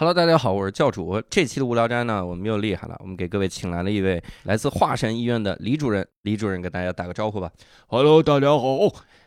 [0.00, 1.22] Hello，大家好，我是教主。
[1.28, 6.08] 这期的无聊斋呢，我们又厉害了，我们给各位请来了一位来自华山医院的李主任。
[6.22, 7.50] 李主任跟大家打个招呼吧。
[7.86, 8.78] Hello，大家好，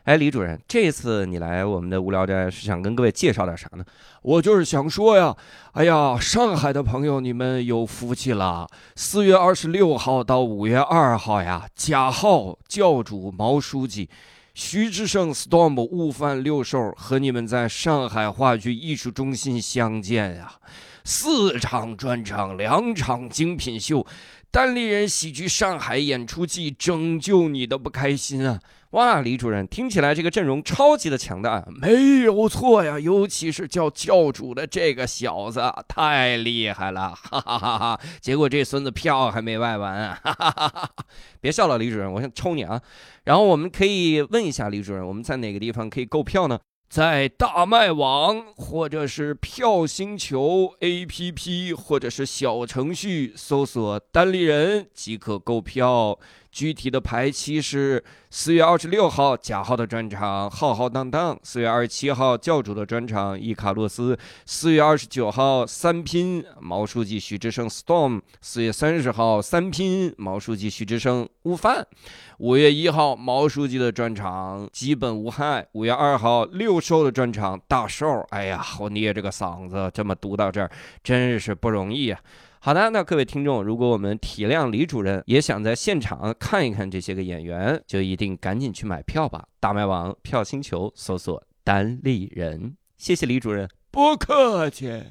[0.05, 3.85] 哎，李主任，这次你来我们的无聊斋是想跟各位介绍点啥呢？
[4.23, 5.37] 我就是想说呀，
[5.73, 8.67] 哎呀，上海的朋友你们有福气了。
[8.95, 14.09] 四月二十六号到五月二号呀，贾浩教主毛书记。
[14.53, 20.59] 徐志胜、Storm、悟饭、六兽和你们在上海话剧艺术中心相见啊！
[21.03, 24.05] 四场专场，两场精品秀，
[24.51, 28.59] 单立人喜剧上海演出季，拯救你的不开心啊！
[28.93, 32.99] 哇，李主任，听起来这个阵容超级的强大，没有错呀！
[32.99, 37.99] 尤其是叫教主的这个小子，太厉害了，哈哈哈哈！
[38.21, 40.91] 结果这孙子票还没卖完，哈哈哈哈！
[41.41, 42.79] 别笑了，李主任，我想抽你啊！
[43.23, 46.59] 然后我们可以问一下李主任，我们在哪个地方可以购票呢？
[46.87, 56.19] 在大麦网或者是票星球 APP 或者是小程序搜索“单立人”即可购票。
[56.53, 64.15] 具体的排期是四月二十六号贾浩的专场浩浩荡荡，四月二十七号教主的专场伊卡洛斯，
[64.45, 71.87] 四月二十九号三拼毛书记徐志胜 Storm，四月三十号三拼毛书记徐志胜悟饭，
[72.37, 80.69] 五月一号毛书记的专场基本无害，五月二号六兽的专场大兽，哎呀，我捏着个嗓子这么读到这儿，
[81.03, 82.19] 真是不容易啊。
[82.65, 89.43] 好的，那各位听众，如果我们体谅李主任，也想在现场看一看这些个演员，就一定赶紧去买票吧！
[89.59, 92.77] 大麦网票星球搜索单立人。
[92.95, 95.03] 谢谢李主任，不客气。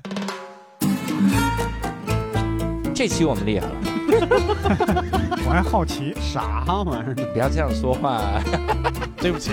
[2.96, 3.74] 这期我们厉害了，
[5.44, 7.14] 我还好奇，啥玩意儿？
[7.34, 8.40] 不要这样说话。
[9.20, 9.50] 对不起，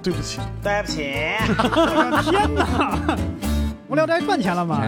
[0.00, 1.10] 对不起，对不起，
[1.58, 3.18] 我的天哪！
[3.88, 4.80] 无聊斋赚钱了吗？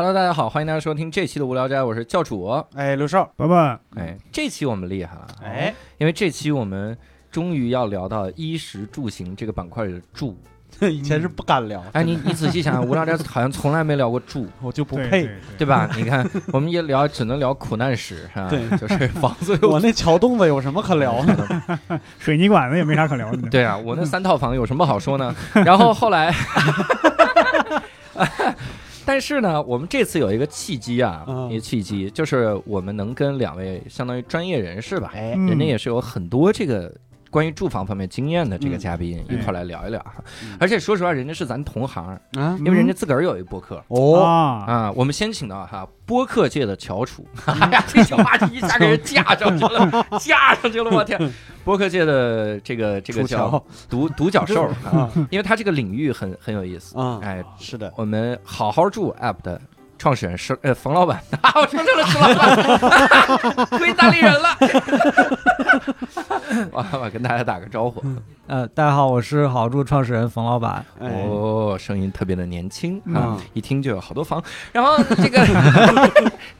[0.00, 2.46] Hello，大家好，欢迎大家收听这期的无聊斋，我是教主。
[2.74, 3.54] 哎，刘少，伯伯，
[3.96, 6.96] 哎，这期我们厉害了，哎，因为这期我们
[7.30, 10.34] 终于要聊到衣食住行这个板块里的住。
[10.80, 14.46] 以前是不敢聊，哎，你你仔细想想，无聊斋好像从来没聊过住。
[14.62, 15.24] 我就不配。
[15.24, 15.86] 对对吧？
[15.94, 18.48] 你看，我们也聊，只能聊苦难史，是吧？
[18.48, 19.58] 对 就是房子。
[19.66, 22.00] 我那桥洞子有什么可聊的？
[22.18, 23.50] 水泥管子也没啥可聊的。
[23.50, 25.36] 对啊，我那三套房有什么好说呢？
[25.52, 26.34] 然后后来，
[29.04, 36.92] 但是呢，我们这次有一个契机啊，嗯一个契机就是我们能跟两位相当于专业人士吧，哎，嗯人家也是有很多这个。
[37.30, 38.78] 关于住房方面经验的这个嗯。
[38.78, 39.38] 嘉宾、嗯。
[39.38, 40.56] 一块来聊一聊哈，嗯。
[40.60, 42.06] 而且说实话，人家是咱同行，
[42.38, 51.18] 啊，因为人家自个儿有一播客，哦，啊，啊，我们先请到哈播客界的翘楚， 哎呀，这小话题一下给人架上去了，架上去了，我天！
[51.62, 56.98] 播客界的这个这个叫独独角兽 啊，啊因为他这个领域很很有意思。
[56.98, 59.60] 啊，哎，是的，我们好好住 App 的
[60.00, 64.48] 创始人是呃冯老板， 啊，我说成了石老板， 亏大理人了。
[66.72, 68.02] 哇，我跟大家打个招呼。
[68.46, 70.82] 呃，大家好，我是好住创始人冯老板。
[71.00, 74.42] 哎，哦，声音特别的年轻啊嗯，一听就有好多房。
[74.72, 75.46] 然后这个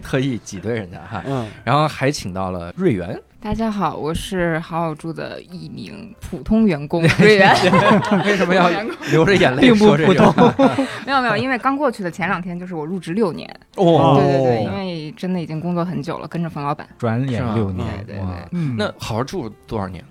[0.03, 7.57] 特意挤兑人家哈，嗯，然后还请到了瑞元，大家好，我是好好住的一名普通员工 瑞元。
[8.27, 8.69] 为什么要
[9.11, 10.69] 流着眼泪并不说这普个？
[11.07, 14.21] 没有没有，因为刚过去的前两天就是我入职六年，哦。
[14.21, 16.87] 对对对，因为真的已经工作很久了，跟着冯老板。
[16.99, 20.05] 转眼六年，对对对，嗯，那好好住多少年？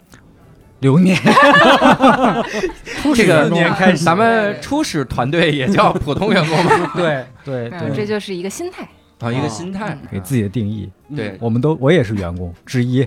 [0.79, 1.15] 流年，
[3.13, 4.03] 这个年开始。
[4.03, 8.87] 咱们初始团队也叫普通员工嘛，对对没有，这，就是一个心态。
[9.19, 10.89] 啊，一个心态，给自己的定义。
[11.15, 13.05] 对，我们都，我也是员工之一。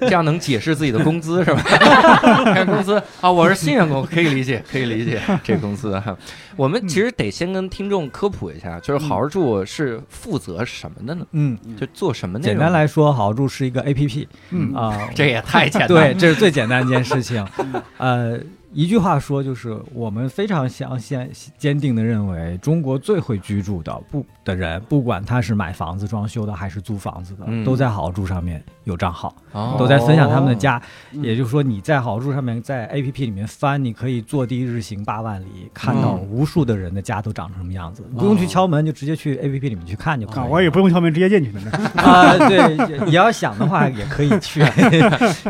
[0.00, 1.60] 这样能解释自己的工资是吧？
[2.54, 6.16] 看工资啊，我是新员工，可以理解，可以理解这工资哈。
[6.56, 11.26] 我们其实得先跟听众科普一下，就是好好住是负责什么的呢？
[11.32, 12.54] 嗯，就做什么内容？
[12.54, 17.46] 简单，来说，好好住是一个 A P P 嗯啊，这也太简单对，这是最简单一件事情。
[17.98, 18.40] 呃，
[18.76, 21.18] 一句话说，就是我们非常相信、
[21.56, 30.76] 坚定的认为，中国最会居住的不的人，不管他是买房子装修的还是租房子的，嗯都在好好住上面有账号，哦都在分享他们的家。
[31.12, 40.50] 嗯也就是说，你在好住上面，在 A P P 里面翻，你可以坐地日行八万里，看到嗯无数的人的家都长成什么样子，不用去敲门，就直接去 A P P 里面去看就可以啊，了。
[40.50, 41.50] 我也不用敲门，直接进去。
[41.96, 44.62] 啊，对，你要想的话也可以去。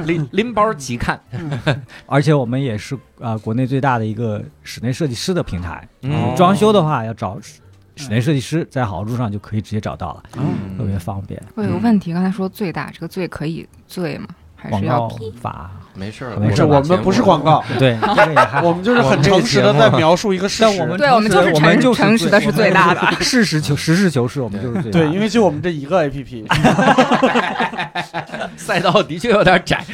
[0.05, 1.21] 拎拎包即看，
[2.07, 5.87] 而且我们也是啊、呃国内最大的一个室内设计师的平台。
[6.03, 7.61] 嗯装修的话要找室
[7.97, 11.43] 室内设计师，在好住上就可以直接找到了，嗯特别方便。
[11.55, 14.29] 我有个问题，刚才说最大，这个最可以最吗？
[14.55, 15.31] 还是要批？
[15.33, 20.63] 法没事儿，没事是我们不是广告， 对，这个也还 我们就是很诚实的在描述一个事实。
[20.63, 23.01] 但我们对我们就是我们就是诚实的是最大的。
[23.23, 26.47] 事实求实事求是，我们就是最大对，因为就我们这一个 APP，
[28.57, 29.85] 赛道的确有点窄。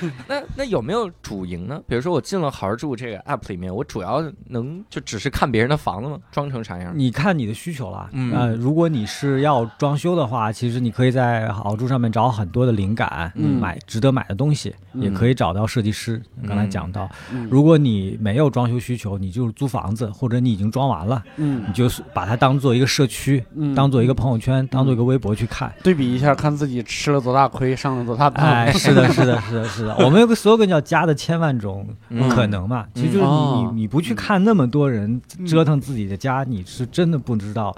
[0.28, 1.80] 那那有没有主营呢？
[1.86, 6.18] 比如说我进了好好住这个 app 里面，我主要能就只是看别人的房子吗？
[6.30, 6.92] 装成啥样？
[6.96, 16.20] 你看你的需求了，嗯呃，如果你是要装修的话，其实你可以在好住上面找很多的灵感，嗯买值得买的东西，嗯也可以找到设计师。
[16.46, 25.72] 刚才讲到，嗯如果你没有装修需求，你就是租房子，或者你已经装完了，嗯你就是把它当做一个社区，嗯当做一个朋友圈，当做一个微博去看。
[25.82, 28.44] 对比一下，看自己吃了多大亏，上了多大当。
[28.44, 29.85] 哎，是的，是的，是的，是的。
[29.98, 32.28] 我们有个 slogan 叫“家的千万种嗯。
[32.28, 37.76] 可能”嘛，其实就是你哦你你不去看那么多人折腾自己的家，你是真的不知道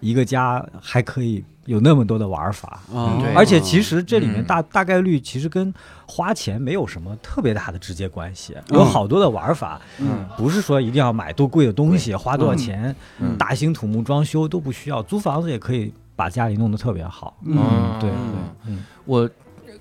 [0.00, 2.80] 一个家还可以有那么多的玩法。
[2.94, 3.34] 啊对。
[3.34, 4.44] 而且其实这里面嗯。
[4.44, 5.72] 大大概率其实跟
[6.06, 13.36] 花钱没有什么特别大的直接关系，嗯有好多的玩法，嗯不是说一定要买多贵的东西，花多少钱，嗯。
[13.36, 17.36] 大兴土木装修都不需要，租房子也可以把家里弄得特别好。
[17.44, 17.56] 嗯
[18.00, 19.28] 对对嗯，嗯，我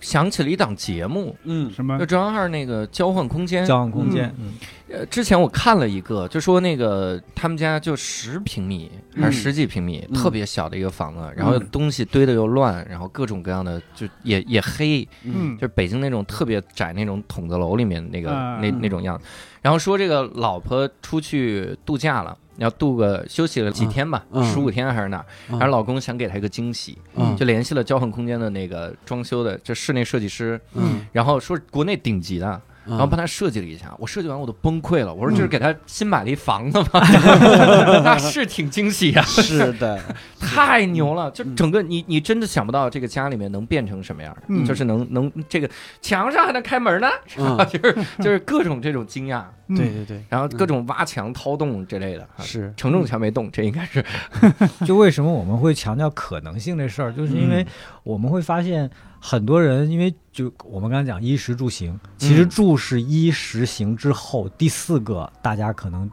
[0.02, 1.72] 想起了一档节目，嗯。
[1.72, 1.98] 什么？
[1.98, 3.66] 就中央二那个交换空间。
[3.66, 4.54] 交换空间，嗯。
[4.90, 10.16] 呃，之前我看了一个，就说那个他们家就十平米还嗯是十几平米，嗯。
[10.16, 15.56] 特别小的一个房子，然后东西堆的又乱，然后各种各样的就也也黑，嗯。
[15.58, 19.26] 就是北京那种特别窄那种筒子楼里面那个、啊那那种样子。
[19.68, 27.36] 然后说这个老婆出去度假了，要度个休息了几天吧，嗯十五天还是哪然后老公想给她一个惊喜，嗯。
[27.36, 32.62] 就联系了交换空间的那个装修的这室内设计师，嗯，然后说国内顶级的。
[32.88, 35.14] 然后帮他设计了一下，我设计完我都崩溃了。
[35.14, 36.88] 我说这是给他新买了一房子吗？
[38.04, 40.00] 那是挺惊喜呀、是的，
[40.40, 41.30] 太牛了！
[41.32, 44.66] 就整个你你真的想不到这个家里面能变成什么样，嗯。
[44.66, 45.70] 就是能能这个
[46.02, 47.08] 墙上还能开门呢，
[47.38, 47.58] 嗯。
[47.68, 49.76] 就是就是各种这种惊讶，嗯。
[49.78, 52.24] 对对对，然后各种挖墙掏洞之类的。
[52.38, 52.74] 啊是。
[52.78, 54.04] 承重墙没动，这应该是。
[54.86, 57.66] 就为什么我们会强调可能性这事儿，就是因为
[58.04, 66.10] 我们会发现很多人，因为就我们刚才讲衣食住行，其实嗯住是衣食行之后第四个大家可能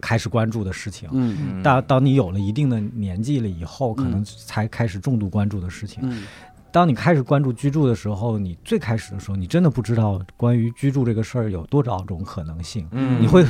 [0.00, 1.08] 开始关注的事情。
[1.12, 6.00] 嗯当当你有了一定的年纪了以后，可能嗯才开始重度关注的事情。
[6.02, 6.24] 嗯
[6.72, 12.88] 当你开始关注居住的时候，你最开始的时候，你真的不知道关于居住这个事儿有多少种可能性。
[12.92, 13.44] 嗯你会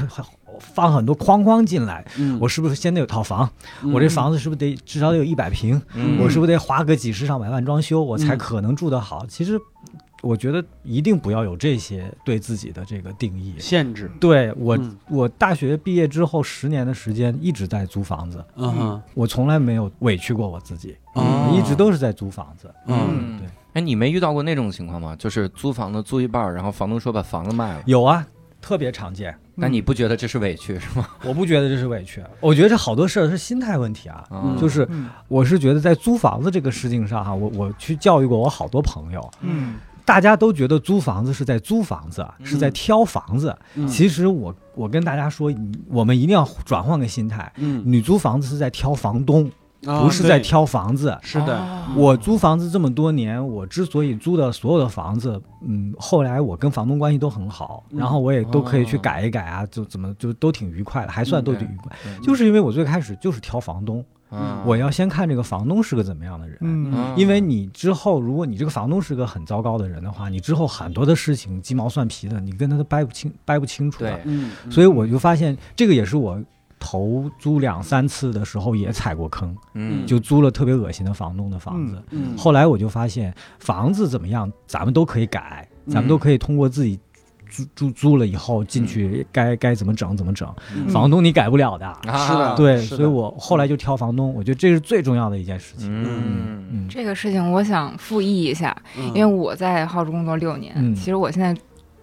[0.60, 3.48] 放很多框框进来，嗯，我是不是先得有套房？
[3.82, 5.80] 嗯我这房子是不是得至少得有一百平？
[5.94, 9.24] 嗯我是不是得花个几十上百万装修，我才嗯可能住得好？
[9.26, 9.58] 其实，
[10.22, 13.54] 我觉得一定不要有这些对自己的这个定义。
[13.58, 22.72] 限制，对我，嗯我大学毕业之后十年的时间一直在租房子，嗯哼我从来没有委屈过我自己，哦一直都是在租房子。
[22.86, 25.16] 嗯对，哎，你没遇到过那种情况吗？
[25.16, 28.24] 就是租房子租一半，然后房东说把房子卖了，有啊，
[28.60, 29.36] 特别常见。
[29.54, 31.06] 那你不觉得这是委屈是吗？
[31.24, 34.24] 我不觉得这是委屈，我觉得这好多事儿是心态问题啊。
[34.30, 34.56] 啊。
[34.60, 35.08] 就是嗯。
[35.28, 39.74] 我是觉得在租房子这个事情上哈，我我去教育过我好多朋友，嗯。
[40.04, 43.56] 大家都觉得租房子是在租房子，是在挑房子。
[43.76, 43.86] 嗯。
[43.86, 45.52] 其实我我跟大家说，
[45.88, 49.50] 我们一定要转换个心态，嗯，你租房子是在挑房东，啊
[49.84, 51.16] 不是在挑房子。
[51.22, 51.60] 是的，
[51.96, 61.92] 我租房子这么多年，我之所以租的所有的房子，嗯，后来我跟房东关系都很好，嗯然后我也都可以去哦改一改啊，就怎么就都挺愉快的，还算都挺愉快。
[62.22, 66.56] 就是因为我最开始就是挑房东，啊我要先看这个房东是个怎么样的人。
[66.60, 74.10] 嗯啊因为你之后，如果你这个房东是个很糟糕的人的话，你之后很多的事情鸡毛蒜皮的，你跟他都掰不清、掰不清楚的。
[74.12, 76.40] 对嗯，所以我就发现，这个也是我
[76.84, 80.04] 投租两三次的时候也踩过坑，嗯。
[80.04, 82.02] 就租了特别恶心的房东的房子。
[82.10, 86.98] 嗯后来我就发现，房子怎么样，咱们都可以改，咱们都可以通过自己
[87.48, 90.52] 租租租了以后进去该该怎么整怎么整。
[90.74, 90.88] 嗯。
[90.88, 91.86] 房东你改不了的。
[91.86, 95.88] 啊是的对，所以我后来就挑房东，我觉得这是最重要的一件事情。
[95.88, 96.64] 嗯。
[96.72, 99.06] 嗯这个事情我想复议一下，嗯。
[99.14, 100.92] 因为我在浩州工作六年，嗯。
[100.96, 101.56] 其实我现在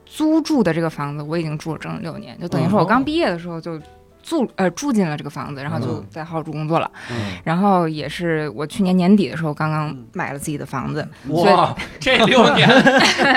[0.05, 2.81] 租住的这个房子我已经住了整整六年，就等于说哦。
[2.83, 3.79] 我刚毕业的时候就
[4.21, 6.89] 住呃住进了这个房子，然后就嗯在号住工作了。
[7.11, 12.67] 嗯然后也是我去年年底的时候刚刚嗯买了自己的房子，哇，这六年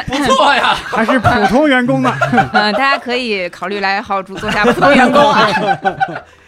[0.06, 2.14] 不错呀，还是普通员工呢。
[2.52, 5.48] 嗯、 大家可以考虑来号住做下普通员工啊。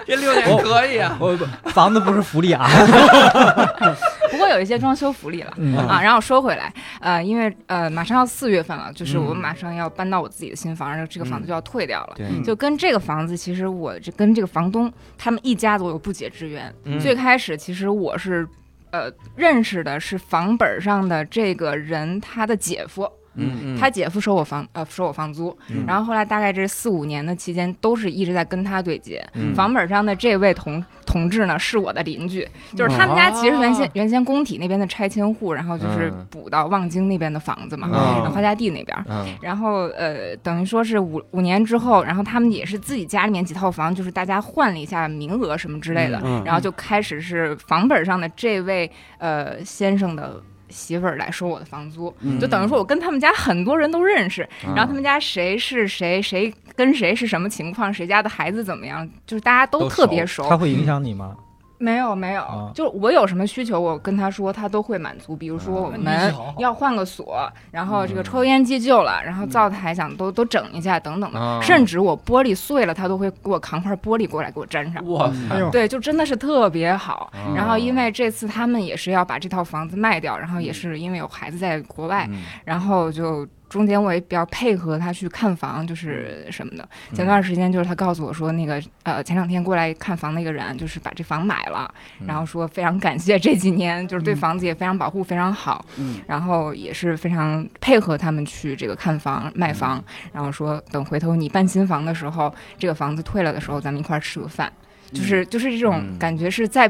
[0.06, 1.16] 这六年可以啊。
[1.18, 1.34] 我
[1.66, 2.68] 房子不是福利啊。
[4.34, 5.54] 不过有一些装修福利了。
[5.56, 12.16] 嗯啊，然后说回来，呃，因为呃马上要四月份了，就是我嗯马上要搬到我自己的新房，然后这个房子就要退掉了。
[12.18, 16.74] 嗯就跟这个房子，其实我这跟这个房东他们一家子我有不解之缘。
[16.84, 18.46] 嗯最开始其实我是
[18.90, 29.24] 呃认识的是房本上的这个人他的姐夫，嗯他姐夫收我房呃收我房租，嗯然后后来大概这四五年的期间，都是一直在跟他对接。
[29.34, 39.04] 嗯房本上的这位同同志呢，是我的邻居，就是他们家其实原先、哦原先工体那边的拆迁户，然后就是嗯补到望京那边的房子嘛，嗯然后花家地那边。
[39.08, 50.40] 嗯然后呃，等于说是五五年之后，然后他们也是自己家里面几套房，就是大家换了一下名额什么之类的，嗯然后就开始是房本上的这位呃先生的。
[50.68, 60.49] 媳妇儿来收我的房租，嗯就等于说我跟他们家很多人都认识，嗯然后他们家谁是谁，谁跟谁是什么情况，谁家的孩子怎么样，就是大家都都特别熟。
[60.49, 61.37] 他会影响你吗？
[61.78, 62.71] 没有没有，啊。
[62.75, 65.37] 就我有什么需求，我跟他说，他都会满足。
[65.37, 75.07] 比如说我们要换个锁，然后这个抽油烟机旧了，然后灶台想都都整一下等等的，啊甚至我玻璃碎了，他都会给我扛块玻璃过来给我粘上。
[75.11, 75.31] 哇。
[75.49, 77.31] 塞，对，就真的是特别好。
[77.33, 77.54] 啊。
[77.54, 82.43] 然后因为这次他们也是要把这套房子卖掉，然后也是因为有孩子在国外，嗯。
[82.64, 86.88] 然后就中间我也比较配合他去看房，就是什么的。
[87.12, 92.26] 前段时间就是他告诉我说，那个呃前两天过来看房那个人就是把这房买了，嗯。
[92.28, 96.21] 然后说非常感谢这几年就是对房子也非常保护非常好，嗯。
[96.28, 100.00] 然后也是非常配合他们去这个看房卖房，
[100.33, 104.73] 然后说等回头你办新房的时候，这个房子退了的时候，咱们一块儿吃个饭，
[105.12, 106.16] 就是就是这种嗯。
[106.16, 106.88] 感觉是在。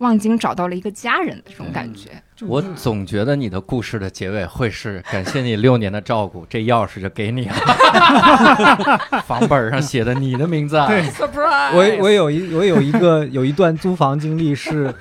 [0.00, 2.10] 望京找到了一个家人的这种感觉，
[2.46, 7.54] 我总觉得你的故事的结尾会是感谢你六年的照顾，这钥匙就给你了。
[9.26, 11.74] 房本上写的你的名字啊，对，surprise！
[11.74, 14.92] 我我有一我有一个 有一段租房经历是。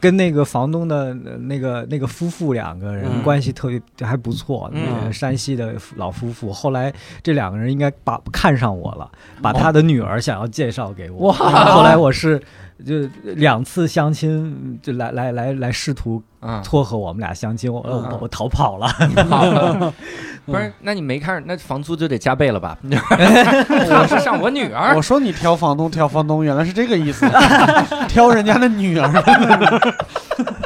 [0.00, 6.52] 跟那个房东的呃那个那个夫妇两个人嗯关系特别还不错，那嗯个山西的老夫妇。
[6.52, 9.10] 后来这两个人应该把看上我了，
[9.40, 11.28] 把他的女儿想要介绍给我。
[11.28, 12.38] 哇后来我是
[12.84, 18.88] 就两次相亲，就来来来来试图嗯，撮合我们俩相亲，我嗯我我逃跑了。
[19.28, 19.92] 好。
[20.46, 22.76] 不是，那你没看，那房租就得加倍了吧？
[22.84, 24.94] 我是上我女儿。
[24.94, 27.24] 我，说你挑房东挑房东，原来是这个意思，
[28.08, 29.10] 挑人家的女儿。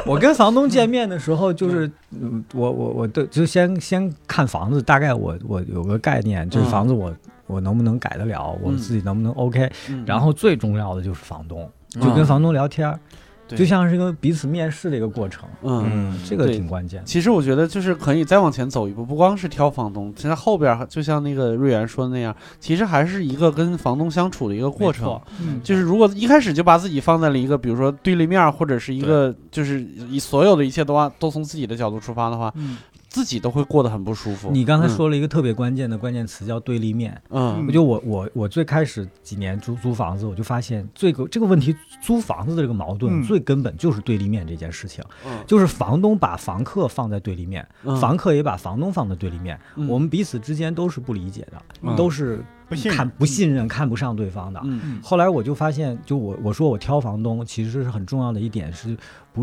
[0.05, 6.69] 我跟房东见面的时候，就是嗯我我我都就先先看房子，大概我我有个概念，就是嗯。
[6.69, 7.15] 房子我
[7.47, 8.77] 我能不能改得了，我嗯。
[8.77, 9.71] 自己能不能 OK。
[9.89, 10.03] 嗯。
[10.05, 12.99] 然后最重要的就是房东，嗯就跟房东聊天儿，
[13.47, 15.89] 就像是一个彼此面试的一个过程，嗯。
[15.91, 17.01] 嗯，这个挺关键。
[17.03, 25.19] 其实我觉得就是可以再往前走一步，不光是挑房东，其实后边儿就像那个瑞元说的那样，其实还是一个跟房东相处的一个过程。
[25.41, 32.77] 嗯，就是如果一开始就把自己放在了一个，比如说对立面儿，或者是一个就是以所有的一切都按都从自己的角度出发的话，嗯
[33.09, 34.51] 自己都会过得很不舒服。
[34.51, 37.19] 你刚才嗯说了一个特别关键的关键词，叫对立面。
[37.29, 37.65] 嗯。
[37.67, 43.23] 我就我我我最开始几年租租房子，我就发现这个这个问题，租房子的这个矛盾嗯。
[43.23, 45.43] 最根本就是对立面这件事情，嗯。
[45.47, 47.95] 就是房东把房客放在对立面，嗯。
[47.97, 49.87] 房客也把房东放在对立面，嗯。
[49.87, 51.95] 我们彼此之间都是不理解的，嗯。
[51.95, 54.61] 都是不信看不信任、看不上对方的。
[54.63, 54.99] 嗯。
[55.01, 58.95] 后来我就发现，就我我说我挑房东，其实是很重要的一点是，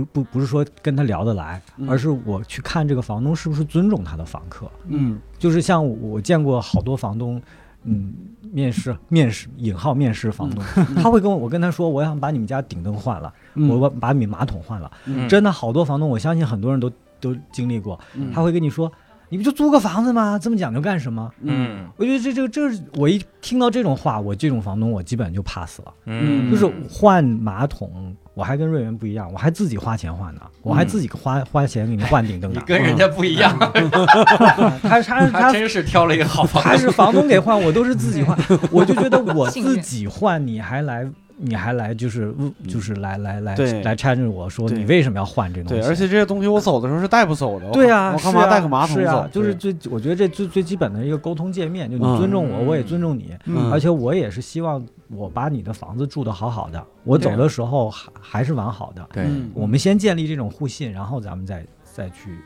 [0.05, 4.71] 不不不是说跟他聊得来，嗯而是我去看这个房东是不是尊重他的房客。
[4.89, 7.41] 嗯就是像我我见过好多房东，
[7.85, 8.13] 嗯，
[8.53, 10.63] 面试面试引号面试房东，
[10.97, 14.91] 他会跟我我跟他说，我想把你们家顶灯换了，嗯我把把你马桶换了。
[15.07, 18.91] 嗯真的好多房东，我相信很多人都都经历过，嗯他会跟你说，
[19.29, 20.39] 你不就租个房子吗？
[20.39, 21.31] 这么讲究干什么？
[21.43, 25.95] 嗯我觉得这这这是我一听到这种话，我这种房东我基本就 pass 了。
[26.07, 32.59] 嗯，就是换马桶，我还跟瑞元不一样，我还自己花钱换呢，我还自己花花钱给你换顶灯 你。
[32.67, 33.57] 跟人家不一样，
[34.83, 38.37] 他他 他他真是挑了一个好房他是房东给换，我都是自己换，
[38.71, 42.35] 我就觉得我自己换，你还来，你还来就是
[42.69, 43.83] 就是来来来对。
[43.83, 45.81] 来掺着我说你为什么要换这东西？
[45.81, 47.71] 对，而且这些东西我走的时候是带不走的。
[47.71, 49.29] 对呀、我干是啊嘛带个马桶是啊走？
[49.33, 52.19] 就是最，我觉得这最最基本的一个沟通界面，就你嗯。
[52.19, 53.71] 尊重我，我也尊重你，嗯。
[53.73, 59.09] 而且我也是希望我把你的房子住得好好的，我走的时候还还是完好的。
[59.13, 62.39] 对，嗯我们先建立这种互信，然后咱们再再去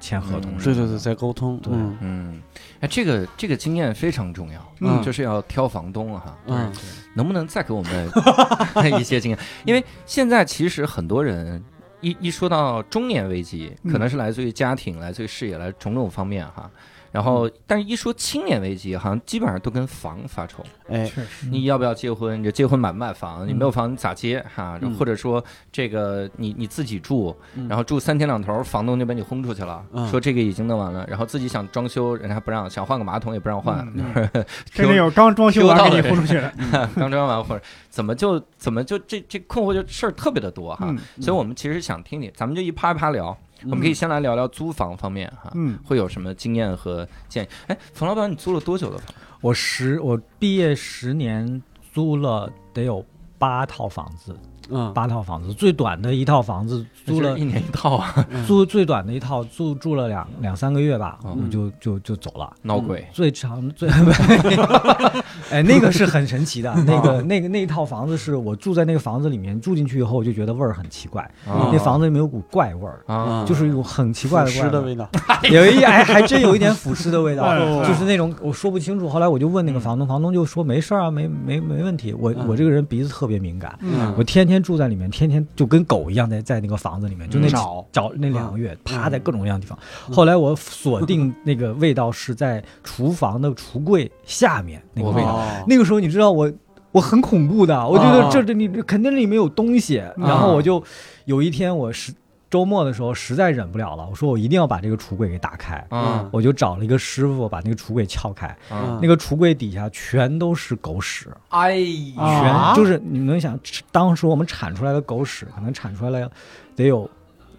[0.00, 0.58] 签合同嗯。
[0.62, 1.58] 对对对，再沟通。
[1.58, 2.42] 对嗯嗯，
[2.80, 6.72] 哎，这个这个经验非常重要，嗯就是要挑房东啊哈，嗯
[7.14, 8.10] 能不能再给我们
[9.00, 9.38] 一些经验？
[9.64, 11.62] 因为现在其实很多人
[12.00, 16.70] 一一说到中年危机，嗯可能是来自于家庭、来自于事业、来种种方面哈。
[17.10, 20.64] 然后，但是一说青年危机，好像基本上都跟房发愁。
[20.88, 22.38] 哎，确实，你要不要结婚？
[22.38, 23.46] 你这结婚买不买房？
[23.46, 24.78] 你没有房你咋结哈？
[24.82, 33.86] 嗯或者说这个你你自己住，嗯然后住三天两头，房东就把你轰出去了，嗯说这个已经弄完了，然后自己想装修，人家还不让，想换个马桶也不让换，
[34.72, 36.52] 甚至有刚装修完给你轰出去了。
[36.96, 40.86] 刚装完或者怎么就怎么就这这困惑就事儿特别的多哈。
[40.88, 43.36] 嗯所以我们其实想听听，咱们就一趴一趴聊。
[43.64, 47.48] 我们可以先来聊聊租房方面哈，嗯，会有什么经验和建议？
[47.66, 49.14] 哎，冯老板，你租了多久的房？
[49.40, 51.62] 我十我毕业十年
[51.92, 53.04] 租了得有
[53.38, 54.36] 八套房子，
[54.70, 62.52] 嗯，八套房子，最短的一套房子租了一年一套啊， 租最短的一套住住了两两三个月吧，嗯我就就就走了。
[62.62, 63.06] 闹鬼。
[63.12, 63.88] 最长 最，
[65.50, 75.08] 哎，那个是很神奇的，那个那个那一套房子是我住在那个房子里面，住进去以后我就觉得味儿很奇怪，啊那房子里面有股怪味儿，啊，就是一种很奇怪的怪味儿，的味道，
[75.50, 77.84] 有一哎还真有一点腐蚀的味道，哦。
[77.86, 79.08] 就是那种我说不清楚。
[79.08, 82.12] 后来我就问那个房东，房东就说没事儿啊，没没没问题。
[82.12, 82.46] 我嗯。
[82.48, 84.12] 我这个人鼻子特别敏感，嗯。
[84.18, 89.78] 我天天住在里面，天天就跟狗一样在在那个房子里面，就那找找那两个月，趴在各种各样的地方。
[90.08, 95.36] 嗯后来我锁定那个味道是在厨房的橱柜下面那个味道。
[95.36, 96.52] 哦那个时候你知道我。
[96.90, 100.82] 我很恐怖的，我觉得哦这这里肯定里面有东西，然后我就
[101.26, 102.10] 有一天我实
[102.50, 111.76] 周末的时候实在忍不了了，我说我一定要把这个橱柜给打开，啊我就找了一个师傅把那个橱柜撬开，啊，那个橱柜底下全都是狗屎，哎
[112.14, 113.58] 全、啊就是你能想，
[113.92, 116.30] 当时我们铲出来的狗屎可能铲出来了
[116.74, 117.08] 得有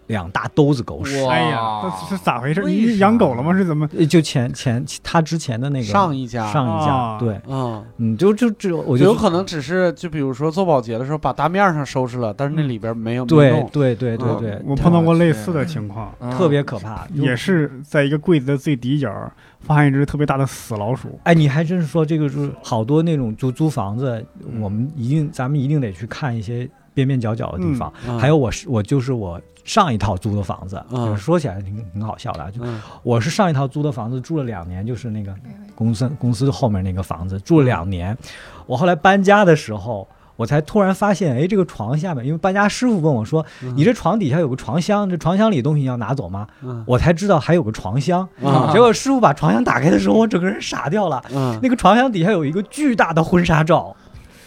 [0.10, 1.32] 两大兜子狗屎，哇。
[1.34, 2.62] 哎呀，这是咋回事？
[2.64, 3.54] 你啥养狗了吗？
[3.56, 3.88] 是怎么？
[3.98, 6.52] 呃就前前他之前的那个上一家。
[6.52, 7.20] 上一家，啊。
[7.20, 13.70] 对，嗯，你，就就就我就有可能只是就比如说做保洁的时候把大面上收拾了，但是那里边没有没对弄。
[13.72, 14.40] 对对对嗯。
[14.42, 16.30] 对，我碰到过类似的情况，嗯。
[16.32, 21.20] 特别可怕，也是在一个柜子的最底角发现一只特别大的死老鼠。
[21.24, 24.60] 哎，你还真是说这个是好多那种租租房子，嗯。
[24.60, 26.68] 我们一定咱们一定得去看一些
[27.06, 27.92] 边边角角的地方。
[28.08, 35.34] 嗯还有我是我就是我上一套租的房子，嗯就是说起来挺挺好笑的啊，就嗯我是上一套租的房子住了两年，就是那个
[35.76, 38.18] 公司公司后面那个房子住了两年，
[38.66, 40.08] 我后来搬家的时候。
[40.40, 48.22] 我才突然发现，哎，这个床下面，因为搬家师傅问我说：“嗯你这床底下有个床箱，这床箱里东西你要拿走吗？”嗯我才知道还有个床箱。
[48.42, 51.22] 啊结果师傅把床箱打开的时候，我整个人傻掉了。
[51.36, 53.94] 嗯那个床箱底下有一个巨大的婚纱照，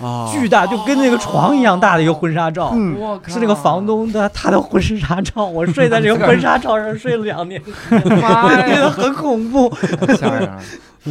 [0.01, 2.73] 啊巨大，就跟那个床一样大的一个婚纱照。
[2.75, 2.97] 嗯，
[3.27, 7.61] 是那个房东的他的婚纱照，我睡在这个 婚纱照上睡了两年，
[8.21, 9.73] 妈 觉得呀，很恐怖。
[10.19, 10.59] 吓人啊！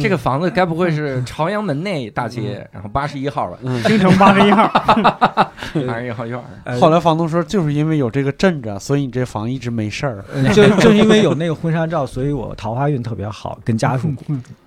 [0.00, 3.58] 这个房子该不会是朝阳门内大街，然后八十一号吧？
[3.62, 3.82] 嗯。
[3.82, 4.66] 京城八十一号，
[5.86, 6.40] 八十一号院
[6.80, 10.24] 后来房东说，就是因为有这个镇着，所以你这房一直没事儿。
[10.54, 14.12] 就就正因为有那个婚纱照，所以我桃花运特别好，跟家属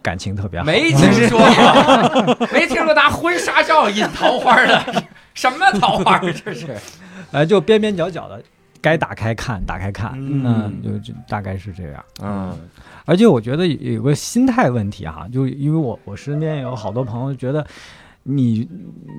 [0.01, 0.65] 感情特别好。
[0.65, 6.75] 没听说过，没听说拿婚纱照引桃花的，什么桃花这是？
[7.31, 8.41] 呃， 就边边角角的，
[8.81, 12.05] 该打开看，打开看，嗯嗯，就就大概是这样。
[12.21, 12.55] 嗯
[13.05, 17.65] 而且我觉得有个心态问题哈，就因为我我身边有好多朋友觉得
[18.23, 18.67] 你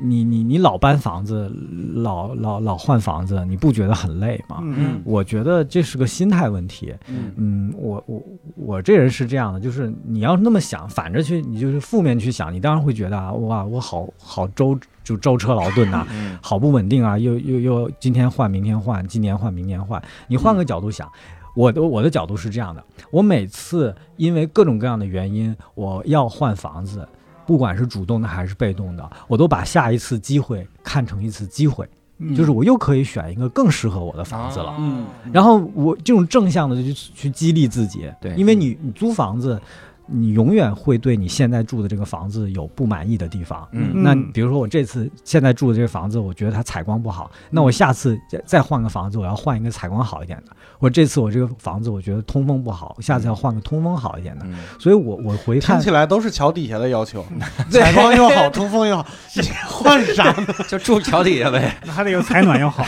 [0.02, 1.48] 你你你老搬房子，
[1.94, 4.58] 老老老换房子，你不觉得很累吗？
[4.62, 6.92] 嗯我觉得这是个心态问题。
[7.06, 8.22] 嗯嗯，我我
[8.56, 20.02] 我这人是这样的，就是你要那么想，反着去，你就是负面去想，你当然会觉得啊，哇，我好好舟就舟车劳顿呐、嗯好不稳定啊，又又又今天换明天换，今年换明年换。
[20.26, 21.08] 你换个角度想，
[21.56, 27.08] 我的我的角度是这样的，我每次因为各种各样的原因，我要换房子，
[27.46, 31.88] 不管是主动的还是被动的，我都把下一次机会看成一次机会，
[32.18, 34.76] 嗯就是我又可以选一个更适合我的房子了。
[34.78, 39.58] 嗯然后我这种正向的就去去激励自己，对因为你你租房子，
[40.06, 43.66] 你永远会对你现在住的这个房子有不满意的地方。
[43.72, 50.52] 嗯那比如说我这次现在住的这个房子，我觉得它采光不好，那我下次再再换个房子，我要换一个采光好一点的。
[50.78, 54.44] 我这次我这个房子我觉得通风不好，下次要换个通风好一点的。
[54.46, 57.24] 嗯所以我我回看听起来都是桥底下的要求，
[57.70, 60.46] 采光又好， 通风又好，你换啥呢？
[60.68, 61.76] 就住桥底下呗。
[61.84, 62.84] 那还得有采暖又好。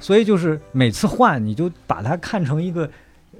[0.00, 2.90] 所以就是每次换，你就把它看成一个呃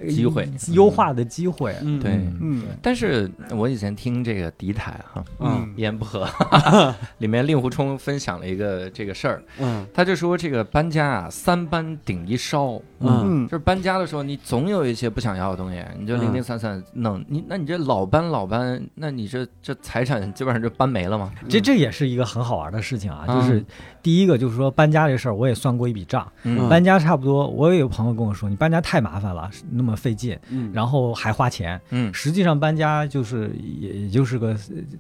[0.09, 0.49] 机会。
[0.73, 1.75] 优化的机会。
[1.83, 2.01] 嗯。
[2.01, 2.13] 对。
[2.41, 5.73] 嗯但是我以前听这个敌台哈，嗯。
[5.77, 6.29] 一言不合，
[7.19, 9.87] 里面令狐冲分享了一个这个事儿，嗯。
[9.93, 12.81] 他就说这个搬家啊，三搬顶一烧。
[13.01, 13.45] 嗯。
[13.45, 13.49] 嗯。
[13.49, 21.31] 就是搬家的时候，你总有一些不想要的东西，你就零零散散弄，你那你这老搬老搬，那你这这财产基本上就搬没了嘛。
[21.49, 23.41] 这这也是一个很好玩的事情啊，嗯。
[23.41, 23.65] 就是
[24.03, 26.31] 第一个就是说搬家这事儿，我也算过一笔账。
[26.45, 26.69] 嗯。
[26.69, 30.71] 搬家差不多，我也有朋友跟我说，你搬家太麻烦了，那么费劲，嗯。
[30.73, 31.81] 然后还花钱。
[31.91, 32.13] 嗯。
[32.13, 34.57] 实际上搬家就是也也就是个呃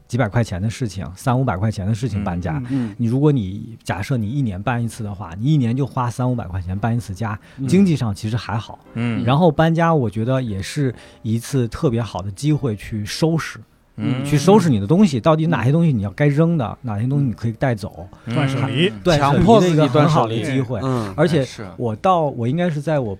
[0.09, 2.25] 几百块钱的事情，三五百块钱的事情嗯。
[2.25, 2.59] 搬家。
[2.71, 2.95] 嗯嗯。
[2.99, 7.69] 你如果你假设你一年搬一次的话，你一年就花三五百块钱搬一次家，嗯。
[7.69, 8.79] 经济上其实还好。
[8.95, 13.59] 嗯，然后搬家，我觉得也是一次特别好的机会去收拾，
[13.97, 14.25] 嗯。
[14.25, 18.89] 去收拾你的东西，到底哪些东西你要该扔的，哪些东西你可以带走，断舍离。
[18.89, 20.81] 嗯断舍离强迫的一个自己断很好的舍离机会。
[20.83, 21.67] 嗯而且是。
[21.77, 23.17] 我到我应该是在我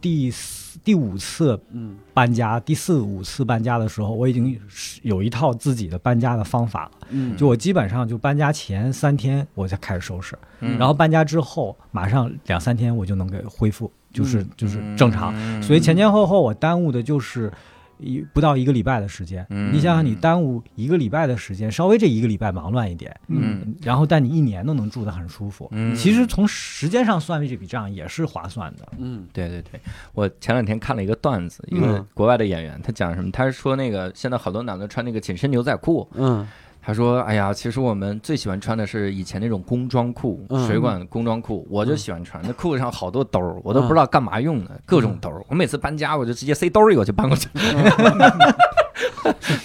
[0.00, 4.56] 第四、第五次嗯搬家，第四五次搬家的时候，我已经
[5.02, 6.90] 有一套自己的搬家的方法了。
[7.10, 10.78] 嗯，就我基本上就搬家前三天我才开始收拾，嗯。
[10.78, 15.32] 然后搬家之后马上两三天我就能给恢复，就是嗯就是正常。
[15.36, 17.52] 嗯所以前前后后我耽误的就是
[17.98, 19.44] 一不到一个礼拜的时间。
[19.50, 25.68] 嗯你想想，你耽误一个礼拜的时间，稍微这一个礼拜忙乱一点，嗯然后但你一年都能住得很舒服。
[25.72, 28.88] 嗯其实从时间上算这笔账也是划算的。
[28.98, 29.80] 嗯对对对，
[30.14, 33.30] 我前两天看了一个段子，一个嗯国外的演员，他讲什么？
[33.32, 36.46] 他是说那个现在好多男的穿那个紧身牛仔裤，嗯
[36.88, 42.42] 他说：“哎呀，其实我们最喜欢穿的是以前那种工装裤，嗯水管工装裤，我就喜欢穿。
[42.46, 45.44] 那裤子上好多兜儿，我都嗯不知道干嘛用的，各种兜儿。
[45.50, 47.46] 我每次搬家，我就直接塞兜里，我就搬过去。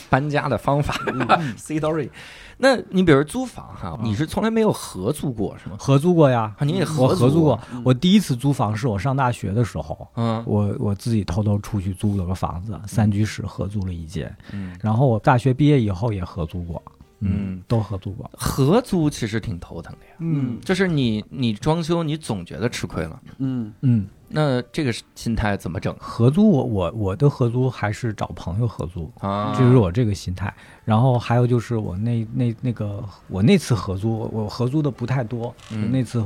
[0.09, 0.93] 搬家的方法，
[1.55, 2.11] 塞兜里。
[2.57, 5.77] 那你比如租房哈，你是从来没有合租过是吗？
[5.79, 7.57] 合租过呀，啊，你也合租合租过。
[7.85, 14.35] 我第一次租房是我上大学的时候，嗯我我自己偷偷出去租了个房子，三居室合租了一间。
[14.51, 16.81] 嗯，然后我大学毕业以后也合租过，
[17.23, 18.29] 嗯，都合租过。
[18.33, 23.21] 合租其实挺头疼的呀，嗯，就是你你装修，你总觉得吃亏了。
[23.37, 29.53] 嗯嗯，那这个心态怎么整合租我我我的合租还是找朋友合租，啊？
[29.57, 30.53] 就是我这个心态。
[30.85, 36.23] 然后还有就是我那那那个我那次合租，我我合租的不太多，嗯那次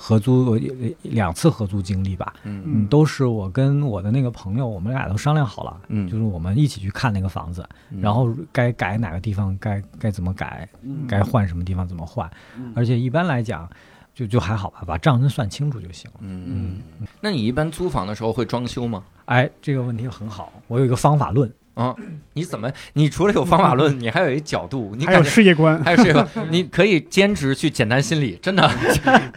[0.00, 0.58] 合租我
[1.02, 2.62] 两次合租经历吧，嗯。
[2.64, 6.08] 嗯，都是我跟我的那个朋友，我们俩都商量好了，嗯。
[6.08, 8.00] 就是我们一起去看那个房子，嗯。
[8.00, 11.04] 然后该改哪个地方该该怎么改，嗯。
[11.08, 12.72] 该换什么地方怎么换，嗯。
[12.76, 13.68] 而且一般来讲。
[14.14, 16.16] 就就还好吧，把账能算清楚就行了。
[16.22, 16.80] 嗯，
[17.20, 19.04] 那你一般租房的时候会装修吗？
[19.26, 21.48] 哎，这个问题很好，我有一个方法论。
[21.78, 21.94] 啊，
[22.32, 22.68] 你怎么？
[22.94, 28.68] 你除了有方法论，你还有一角度，你还有感觉世界观，还有这个，你可以兼职去简单心理，真的，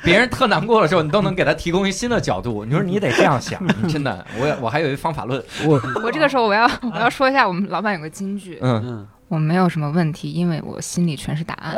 [0.03, 2.65] 别人特难过的时候，你都能给他提供一新的角度。
[2.65, 11.77] 你说你得这样想， 真的，我也我还有一方法论，我我这个时候我要我要说一下，我们老板有个金句，嗯，嗯，我没有什么问题，因为我心里全是答案。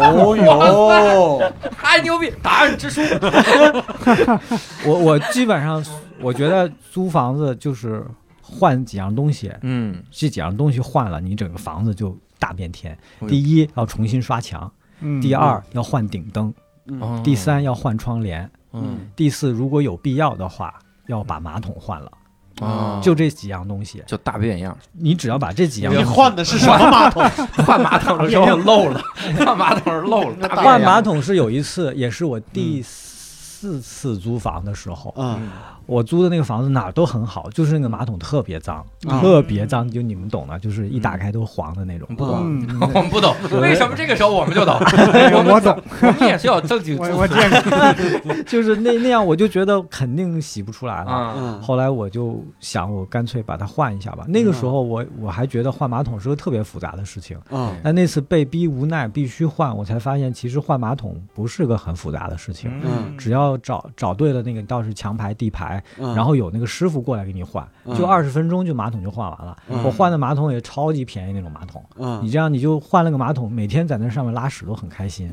[0.00, 3.02] 哦哟， 太牛逼，答案之书，
[4.86, 5.84] 我我基本上，
[6.20, 8.02] 我觉得租房子就是
[8.50, 12.96] 换几样东西，嗯，这几样东西换了，你整个房子就大变天。
[13.20, 16.52] 嗯第一要重新刷墙，嗯，第二要换顶灯，
[17.22, 20.74] 第，三要换窗帘，嗯，第四如果有必要的话
[21.06, 22.10] 要把马桶换了。
[22.60, 27.22] 哦，就这几样东西，就大变样，你只要把这几样你换的是什么马桶？
[27.64, 29.00] 换马桶的时候漏了，
[29.38, 35.48] 换马桶是漏了，换马桶是有一次，也是我第四次租房的时候，嗯
[35.88, 42.06] 我租的那个房子哪儿都很好，就是那个马桶特别脏，嗯特别脏，就你们懂的，就是一打开都黄的那种。
[42.14, 44.74] 不懂，嗯， 我们不懂，为什么这个时候我们就懂？
[45.32, 47.50] 我我懂，我们也是有正经我租我见
[48.22, 51.58] 过， 就是那那样，我就觉得肯定洗不出来了。
[51.62, 54.24] 后来我就想，我干脆把它换一下吧。
[54.28, 62.70] 那个时候我我还觉得换马桶是个特别复杂的事情，嗯但那次被逼无奈必须换，我才发现其实换马桶不是个很复杂的事情。
[62.84, 69.56] 嗯只要找找对了那个倒是墙排地排，嗯，然后有那个师傅过来给你换，嗯就二十分钟就马桶就换完了。
[69.68, 75.32] 嗯我换的马桶也超级便宜那种马桶，嗯你这样你就换了个马桶，每天在那上面拉屎都很开心。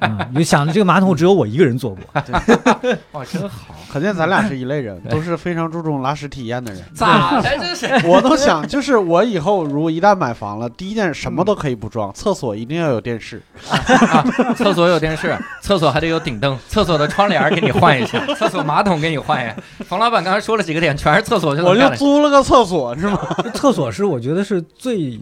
[0.00, 2.04] 嗯，你就想着这个马桶只有我一个人坐过，
[3.12, 6.82] 哇，真好，可见咱俩是一类人，都是非常注重拉屎体验的人。
[6.94, 7.86] 咋的真是？
[8.06, 13.42] 我都想，就是我以后如果一旦买房了，第一件什么都可以不装，厕所一定要有电视。
[14.56, 19.53] 厕所有电视，厕所还得有顶灯，厕所的窗帘给你换一下，厕所马桶给你换一下。
[19.86, 21.96] 冯老板刚才说了几个点，全是厕所我就。
[21.96, 23.18] 租了个厕所，是吗？
[23.54, 25.18] 厕所是我觉得是最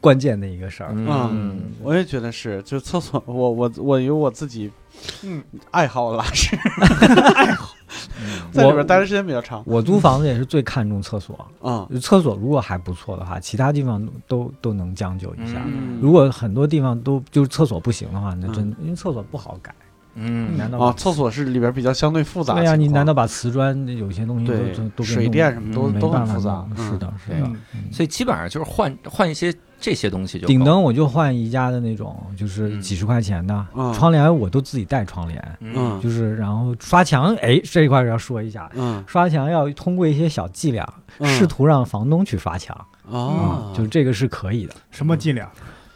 [0.00, 0.90] 关键的一个事儿。
[0.94, 4.70] 嗯，我也觉得是，就厕所，我我我有我自己，
[5.22, 6.56] 嗯，爱好拉屎，
[8.20, 9.62] 嗯在里边待的时间比较长。
[9.66, 15.60] 我租房子也是最看重厕所，嗯厕所如果还不错的话，其他地方都都能将就一下。
[15.66, 19.74] 嗯如果很多地方都就是厕所不行的话，那真因为厕所不好改。
[20.14, 22.76] 嗯难道啊，厕所是里边比较相对复杂的对呀。
[22.76, 26.66] 你难道把瓷砖有些东西都都水电什么都都很复杂？
[26.76, 27.50] 是的，是的。
[27.92, 33.66] 所以基本上就是换换一些这些东西就顶，灯我就换宜家的那种，就是嗯几十块钱的。
[33.74, 40.86] 嗯窗帘我都自己带窗帘，嗯就是然后刷墙，哎，这一块要说一下，嗯刷墙要通过一些小伎俩，
[41.18, 42.76] 嗯试图让房东去刷墙
[43.08, 45.48] 哦，就这个是可以的，什么伎俩？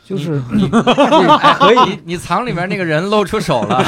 [0.04, 0.64] 就是你
[1.40, 3.82] 哎可以，你你藏里面那个人露出手了，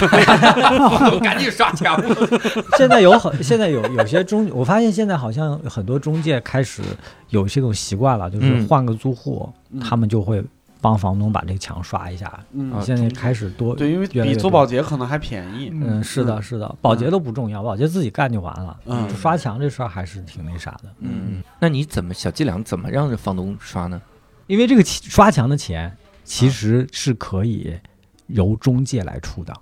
[1.20, 2.00] 赶紧刷墙。
[2.78, 6.82] 现在有很现在有有些中，我发现现在好像很多中介开始
[7.30, 10.42] 有这种习惯了，就是嗯换个租户，嗯他们就会
[10.80, 12.32] 帮房东把这个墙刷一下。
[12.52, 15.70] 嗯啊现在开始多，对，因为比做保洁可能还便宜。
[15.74, 18.76] 嗯，是的，嗯是的，保洁都不重要，保洁自己干就完了。
[18.86, 24.00] 嗯刷墙这事儿还是挺那啥的，嗯，那你怎么小伎俩怎么让这房东刷呢？
[24.46, 25.90] 因为这个刷墙的钱
[26.24, 27.78] 其实是可以
[28.26, 29.54] 由中介来出的，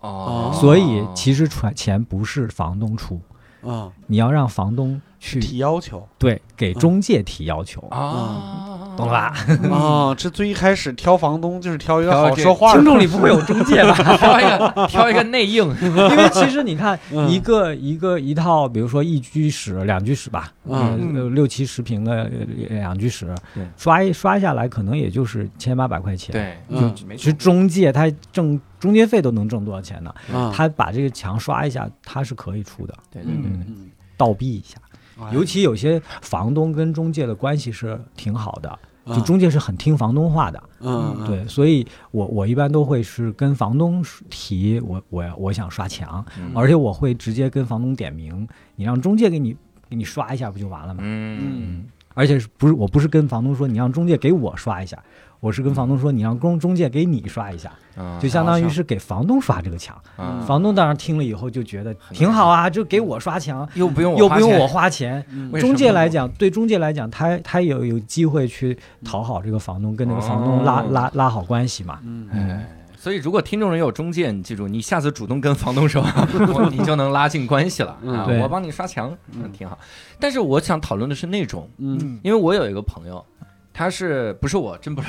[0.00, 0.56] 哦。
[0.60, 3.20] 所以其实传钱不是房东出，
[3.62, 6.06] 啊，你要让房东去提要求。
[6.18, 9.12] 对给中介提要求，啊，懂了。
[9.12, 9.34] 吧？
[9.70, 12.78] 哦，这最一开始挑房东就是挑一个好说话的。
[12.78, 13.94] 听众里不会有中介吧？
[14.16, 17.28] 挑一个挑一个内应， 因为其实你看嗯。
[17.28, 21.12] 一个一个一套，比如说一居室、两居室吧，嗯。
[21.14, 22.30] 呃，六七十平的
[22.70, 23.34] 呃两居室，
[23.76, 26.94] 刷一刷下来可能也就是千八百块钱。，对，嗯。
[27.16, 30.14] 其实中介他挣中介费都能挣多少钱呢？
[30.32, 33.50] 啊，他把这个墙刷一下，他是可以出的，对对对，
[34.16, 34.76] 倒逼一下。
[35.24, 40.62] 哎尤其有些房东跟中介的关系是挺好的，就啊中介是很听房东话的。
[40.80, 49.56] 嗯嗯对，所以我我一般都会是跟房东提我我我想刷墙，嗯而且我会直接跟房东点名，你让中介给你
[49.88, 51.00] 给你刷一下不就完了吗？
[51.04, 55.02] 嗯嗯，而且是不是我不是跟房东说你让中介给我刷一下，
[55.42, 60.00] 我是跟房东说你让中中介给你刷一下，啊就相当于是给房东刷这个墙。
[60.16, 65.24] 啊房东当然听了以后就觉得挺好啊，就给我刷墙，又不用又不用我花钱。
[65.58, 71.98] 中介来讲，对中介来讲，他他有有机会去讨好这个房东，跟这个房东拉哦拉拉好关系嘛。
[72.04, 72.64] 嗯哎，
[72.96, 76.06] 所以如果听众人有中介，你记住，你下次主动跟房东说，
[76.70, 78.28] 你就能拉近关系了嗯啊！
[78.40, 79.76] 我帮你刷墙，嗯，挺好。
[80.20, 83.24] 但是我想讨论的是那种，嗯因为我有一个朋友，
[83.72, 85.08] 他是不是我真不是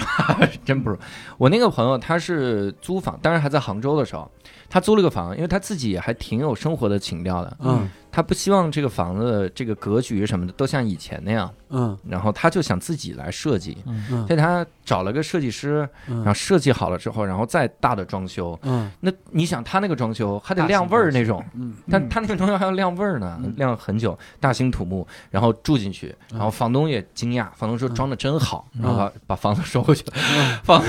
[0.64, 0.98] 真不是
[1.38, 4.30] 我那个朋友，他是租房，当然还在杭州的时候，
[4.70, 7.90] 他租了个房，因为他自己还挺有生活的情调的，嗯。
[8.16, 11.98] 他不希望这个房子这个格局什么的都像以前那样，嗯。
[12.08, 14.06] 然后他就想自己来设计，嗯。
[14.12, 18.58] 嗯所以他找了个设计师，然后嗯设计好了之后，然后再大的装修。
[18.62, 18.92] 嗯。
[19.00, 23.52] 那你想他那个装修还得亮味儿那种，嗯但他那个装修还要亮味儿呢，嗯。
[23.58, 28.84] 亮很久，大兴土木，然后住进去，然后房东也惊讶，房东说装的真好，嗯。
[28.84, 30.60] 然后把把房子收回去了，嗯。
[30.64, 30.84] 房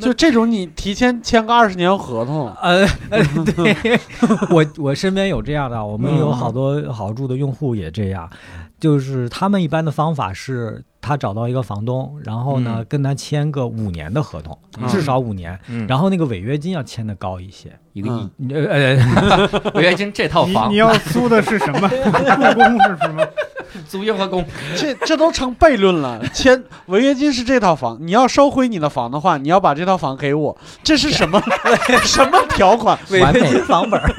[0.00, 3.22] 就这种你提前签个二十年合同， 呃，呃
[3.56, 3.98] 对。
[4.50, 8.28] 我我身边有这样的，我们有嗯好多好住的用户也这样，
[8.78, 12.86] 就是他们一般的方法是，他找到一个房东，然后呢嗯。
[12.88, 14.86] 跟他签个五年的合同，嗯。
[14.88, 17.70] 至少五年，嗯，然后那个违约金要签的高一些。
[17.92, 20.68] 一个亿，呃呃， 违约金这套房。
[20.68, 21.88] 你你要租的是什么？
[21.88, 23.26] 故宫是什么？
[23.88, 24.44] 租约和工，
[24.76, 26.20] 这这都成悖论了。
[26.34, 31.40] 签违约金是这套房，你要收回你的房的话，你要把这套房给我，这是什么
[32.04, 32.98] 什么条款？
[33.10, 34.12] 违约金房本儿，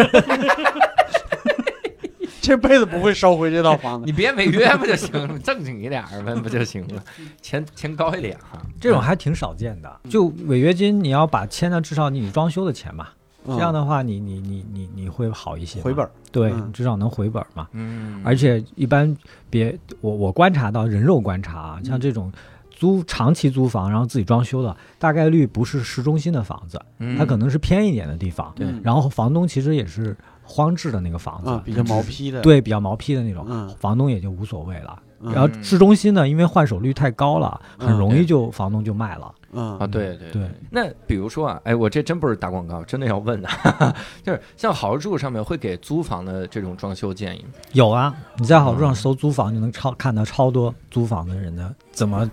[2.41, 4.05] 这辈子不会收回这套房子。
[4.05, 7.03] 你别违约不就行了，正经一点儿呗，不就行了？
[7.41, 9.99] 钱钱高一点哈，这种还挺少见的。
[10.09, 17.67] 就违约金，你要把签的至少你装修的钱嘛，嗯这样的话你你你你你会好一些，回本儿，对，至少能回本嘛。
[17.71, 18.21] 嗯。
[18.23, 19.15] 而且一般
[19.49, 22.31] 别我我观察到人肉观察啊，像这种
[22.69, 27.17] 租长期租房然后自己装修的，大概率不是市中心的房子，嗯。
[27.17, 28.51] 它可能是偏一点的地方。
[28.55, 28.67] 对。
[28.67, 35.01] 嗯然后房东其实也是荒置的那个房子，啊，比较毛坯的。，对，比较毛坯的那种，嗯，房东也就无所谓了。
[35.21, 35.33] 嗯。
[35.33, 39.33] 然后市中心呢，因为换手率太高了，很嗯容易就房东就卖了。
[39.51, 39.77] 嗯。
[39.79, 43.49] 啊，对对对，那比如说啊，哎，我这真不是打广告， 真的要问的，
[44.23, 47.49] 就是像好住上面会给租房的这种装修建议吗？
[47.73, 52.29] 有啊，你在好住上搜租房，就能超看到超多租房的人的怎么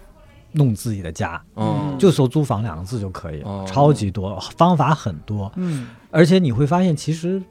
[0.53, 3.63] 弄自己的家，嗯，就搜“租房”两个字就可以，哦。
[3.67, 5.53] 超级多，方法很多。
[5.57, 5.89] 嗯。
[6.11, 7.43] 而且你会发现，其实啊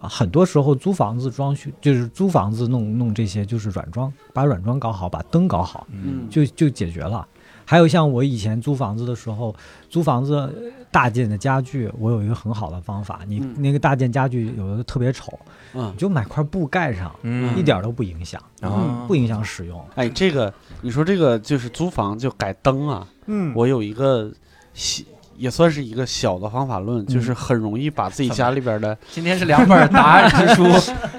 [0.00, 7.26] 很多时候租房子装修就是租房子弄弄这些，就是软装，把软装搞好，把灯搞好，嗯就就解决了。
[7.64, 9.54] 还有像我以前租房子的时候，
[9.88, 10.50] 租房子呃
[10.90, 15.38] 大件的家具，我有一个很好的方法，你嗯那个大件家具有的特别丑，
[15.74, 19.80] 嗯你，就买块布盖上，嗯一点儿都不影响，然后不影响使用。
[19.94, 24.32] 哎，这个你说这个就是租房就改灯啊，嗯，我有一个
[24.74, 25.04] 小
[25.40, 30.64] 也算是一个小的方法论，就是很容易把自己家里边的今天是两本答案之书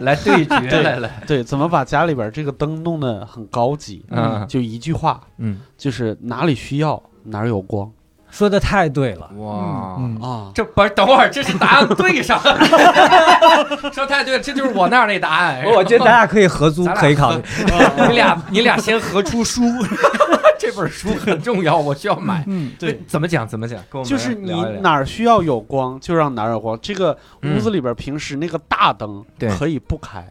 [0.02, 4.46] 来对决 来了，对怎么把家里边这个灯弄得很高级，嗯。
[4.48, 7.92] 就一句话，嗯，就是哪里需要哪儿有光
[8.32, 10.52] 说的太对了，哇，嗯，啊。
[10.56, 12.58] 这不是等会儿，这是答案对上了，
[13.94, 15.64] 说太对了，这就是我那儿那答案。
[15.66, 17.44] 我觉得咱俩可以合租，可以考虑。
[18.10, 19.62] 你俩你俩先合出书，
[20.58, 22.44] 这本书很重要，我需要买。
[22.48, 23.48] 嗯，对，怎么讲？
[23.48, 23.78] 怎么讲？
[23.90, 26.78] 跟我们就是你哪儿需要有光就让哪儿有光。
[26.82, 30.26] 这个嗯屋子里边平时那个大灯对可以不开，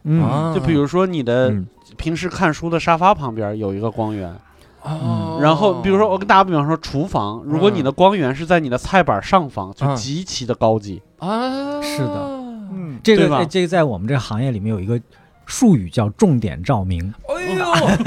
[0.55, 4.35] 就比如说你的嗯平时看书的沙发旁边有一个光源，
[4.83, 9.97] 哦然后，比如说，我跟大家比方说，厨房，如果你的光源是在你的菜板上方，就嗯。
[9.97, 11.03] 极其的高级。
[11.19, 12.27] 啊，是的。
[12.73, 15.01] 嗯，这个这个在我们这个行业里面有一个
[15.47, 17.13] 术语叫重点照明。
[17.29, 17.55] 哎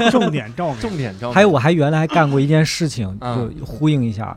[0.00, 3.52] 呦， 重点照明，重点照明，还有我还原来还干过一件事情，嗯。
[3.58, 4.36] 就呼应一下。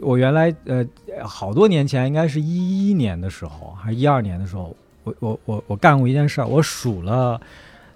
[0.00, 0.84] 我原来呃
[1.24, 7.40] 好多年前，应该是一一年的时候，还是一二年的时候，我我我我干过一件事儿，我数了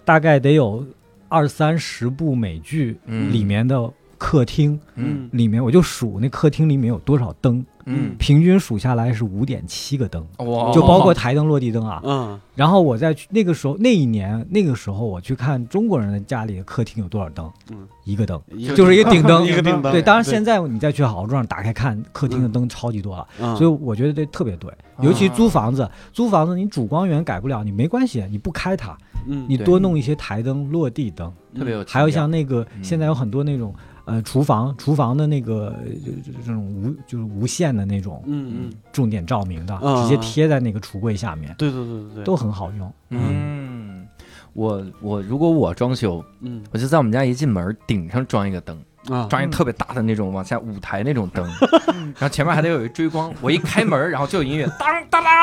[0.05, 0.85] 大概得有
[1.33, 3.33] 二三十部美剧嗯。
[3.33, 5.29] 里面的客厅，嗯。
[5.33, 10.27] 里面我就数那客厅里面有多少灯，嗯，平均数下来是五点七个灯，
[10.73, 12.01] 就包括台灯、落地灯啊。
[12.05, 12.41] 嗯。
[12.55, 18.41] 然后我再去那个时候那一年那个时候我去看中国人的家里的客厅有多少灯，嗯，一个灯，
[18.77, 19.91] 就是一个顶灯， 一个顶灯。
[19.91, 24.71] 对，当然现在你再去好桌上打开看，客厅的灯超级多了，嗯，所以我觉得这特别对。
[25.01, 32.85] 尤其租房子，租房子你主光源改不了，你没关系，你不开它，嗯你多弄一些台灯、落地灯，特别有，还有像那个嗯。
[32.85, 42.93] 现在有很多那种呃厨房厨房的那个呃就就这种无就是无线的那种嗯嗯，重点照明的，嗯直接贴在那个橱柜下面，对对对对对，都很好用。
[43.11, 44.07] 嗯，
[44.55, 46.63] 我我如果我装修，嗯。
[46.71, 48.77] 我就在我们家一进门顶上装一个灯，
[49.11, 51.45] 啊，装一特别大的那种往下舞台那种灯，
[52.19, 55.35] 然后前面还得有一追光， 我一开门，然后就有音乐，当当当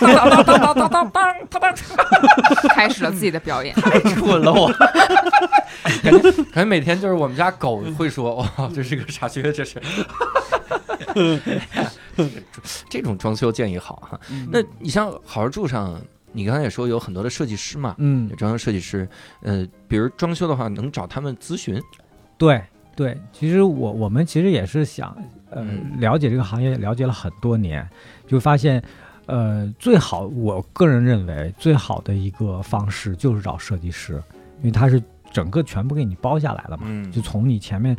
[0.00, 1.10] 当当当当当当当
[1.48, 1.74] 当当，
[2.74, 3.74] 开始了自己的表演。
[3.80, 4.70] 太蠢了我，
[6.02, 9.80] 感觉感觉每天就是我们家狗会说，哇，这是个傻缺，这是。
[12.88, 14.20] 这种装修建议好哈。
[14.50, 15.98] 那你像好好住上，
[16.32, 19.08] 你刚才也说有很多的设计师嘛，嗯，装修设计师，
[19.42, 21.80] 呃，比如装修的话，能找他们咨询。
[22.36, 22.62] 对
[22.96, 25.14] 对，其实我我们其实也是想，
[25.50, 26.00] 呃，嗯。
[26.00, 27.86] 了解这个行业，了解了很多年，
[28.26, 28.82] 就发现，
[29.26, 34.14] 呃，最好我个人认为最好的一个方式就是找设计师，
[34.60, 37.12] 因为他是整个全部给你包下来了嘛，嗯。
[37.12, 37.94] 就从你前面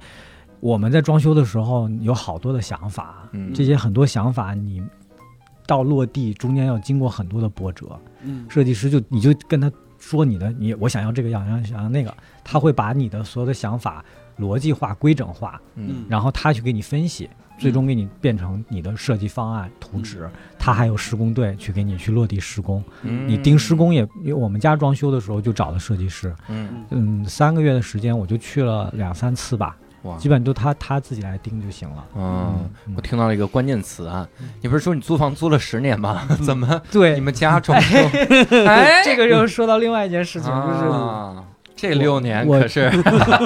[0.59, 3.53] 我们在装修的时候有好多的想法，嗯。
[3.53, 4.81] 这些很多想法你
[5.67, 12.11] 到落地中间要经过很多的波折，嗯设计师就你就跟他说你的你我想要这个，想要想要那个，
[12.43, 14.03] 他会把你的所有的想法
[14.39, 16.05] 逻辑化、规整化，嗯。
[16.09, 20.29] 然后他去给你分析，最终给你变成你的设计方案图纸。
[20.59, 23.27] 他还有施工队去给你去落地施工，嗯。
[23.27, 26.85] 你盯施工也，因为我们家装修的时候就找了设计师，嗯。
[26.89, 30.17] 嗯，三个月的时间我就去了两三次吧，哇。
[30.17, 32.05] 基本都他他自己来盯就行了。
[32.15, 32.93] 嗯，嗯。
[32.95, 34.27] 我听到了一个关键词啊，
[34.61, 36.27] 你不是说你租房租了十年吗？
[36.45, 37.15] 怎么对。
[37.15, 37.97] 你们家装修？
[38.67, 41.43] 哎，这个又说到另外一件事情，就是啊
[41.77, 42.91] 这六年我可是，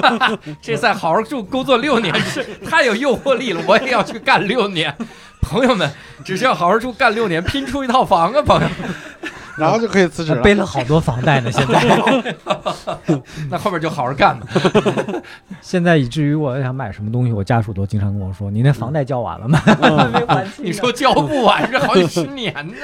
[0.60, 4.92] 这在好好住工作六年是太有诱惑力了，我也要去干六年。
[5.42, 5.88] 朋友们，
[6.24, 8.68] 只是要好好住干六年，拼出一套房啊，朋友。
[9.58, 10.40] 然后就可以辞职了。
[10.40, 11.82] 背了好多房贷呢，现在
[13.50, 14.46] 那后边就好好干吧。
[15.60, 19.60] 现在以至于我想买什么东西，我家属都经常跟我说：“你那房贷交完了吗？
[19.82, 22.74] 嗯没还清你说交不完，这好几十年呢，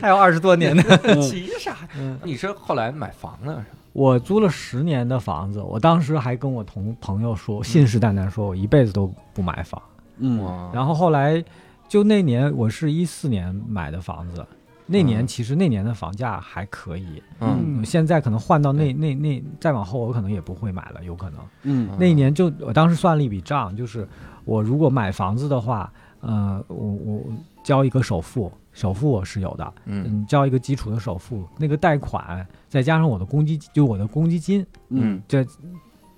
[0.00, 0.82] 还有二十多年呢。
[1.22, 1.76] 急啥？
[1.96, 3.64] 嗯你说后来买房了？
[3.96, 9.80] 我租了十年的房子，我当时还跟我同朋友说，信誓旦旦说我一辈子都不买房。
[10.18, 11.42] 嗯，然后后来，
[11.88, 14.46] 就那年我是一四年买的房子，
[14.84, 15.26] 那年嗯。
[15.26, 17.22] 其实那年的房价还可以。
[17.40, 17.82] 嗯。
[17.86, 21.40] 现在可能换到那那那再往后，我可能也不会买了，有可能。
[21.62, 21.88] 嗯。
[21.98, 24.06] 那一年就我当时算了一笔账，就是
[24.44, 27.22] 我如果买房子的话，呃，我我
[27.62, 30.04] 交一个首付，首付我是有的，嗯。
[30.06, 35.20] 嗯，交一个基础的首付，那个贷款再加上我的公积，就我的公积金，嗯。
[35.26, 35.44] 这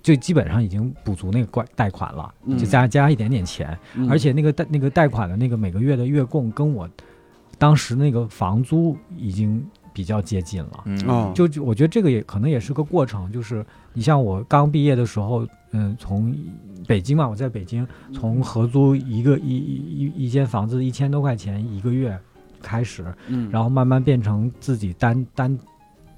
[0.03, 2.57] 就基本上已经补足那个贷贷款了，嗯。
[2.57, 4.09] 就加加一点点钱，嗯。
[4.09, 6.87] 而且那个贷那个贷款的那个每个月的月供跟我
[7.57, 10.83] 当时那个房租已经比较接近了。
[10.83, 11.33] 嗯。
[11.33, 16.35] 就我觉得这个也可能也是个过程，就是你像我刚毕业的时候，嗯，从
[16.85, 22.19] 北京嘛，我在北京从合租一个一一一一间房子一千多块钱一个月
[22.61, 25.57] 开始，嗯，然后慢慢变成自己单单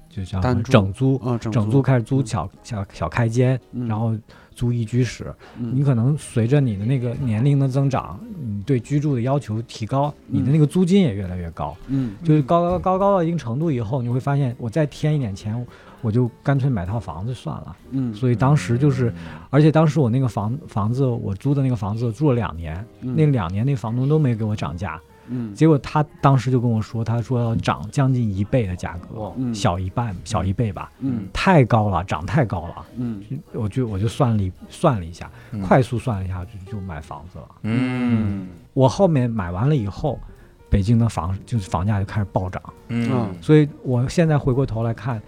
[0.08, 3.88] 就叫整租，啊整整租开始租小小小开间，嗯。
[3.88, 4.14] 然后
[4.54, 5.34] 租一居室。
[5.58, 5.72] 嗯。
[5.74, 11.74] 你可能随着你的那个年龄的增长，你对居住的要求提高，你的嗯那个租金也越来越高。
[11.86, 12.14] 嗯。
[12.22, 15.66] 就是高高高高到一定程度以后，你会发现，我再添一点钱，
[16.02, 17.76] 我就干脆买套房子算了。
[17.92, 18.12] 嗯。
[18.12, 19.10] 所以当时就是，
[19.48, 23.14] 而且当时我那个房房子，我租的那个房子住了两年，嗯。
[23.16, 25.00] 那两年那房东都没给我涨价，
[25.32, 25.54] 嗯。
[25.54, 31.26] 结果他当时就跟我说，他说要涨将近一倍的价格，小一半，小一倍吧，嗯。
[31.32, 32.86] 太高了，涨太高了。
[32.96, 33.22] 嗯。
[33.52, 35.60] 我就我就算了一算了一下，嗯。
[35.62, 37.48] 快速算了一下就就买房子了。
[37.62, 38.48] 嗯。
[38.74, 40.20] 我后面买完了以后，
[40.68, 42.62] 北京的房就是房价就开始暴涨。
[42.88, 43.34] 嗯。
[43.40, 45.20] 所以我现在回过头来看，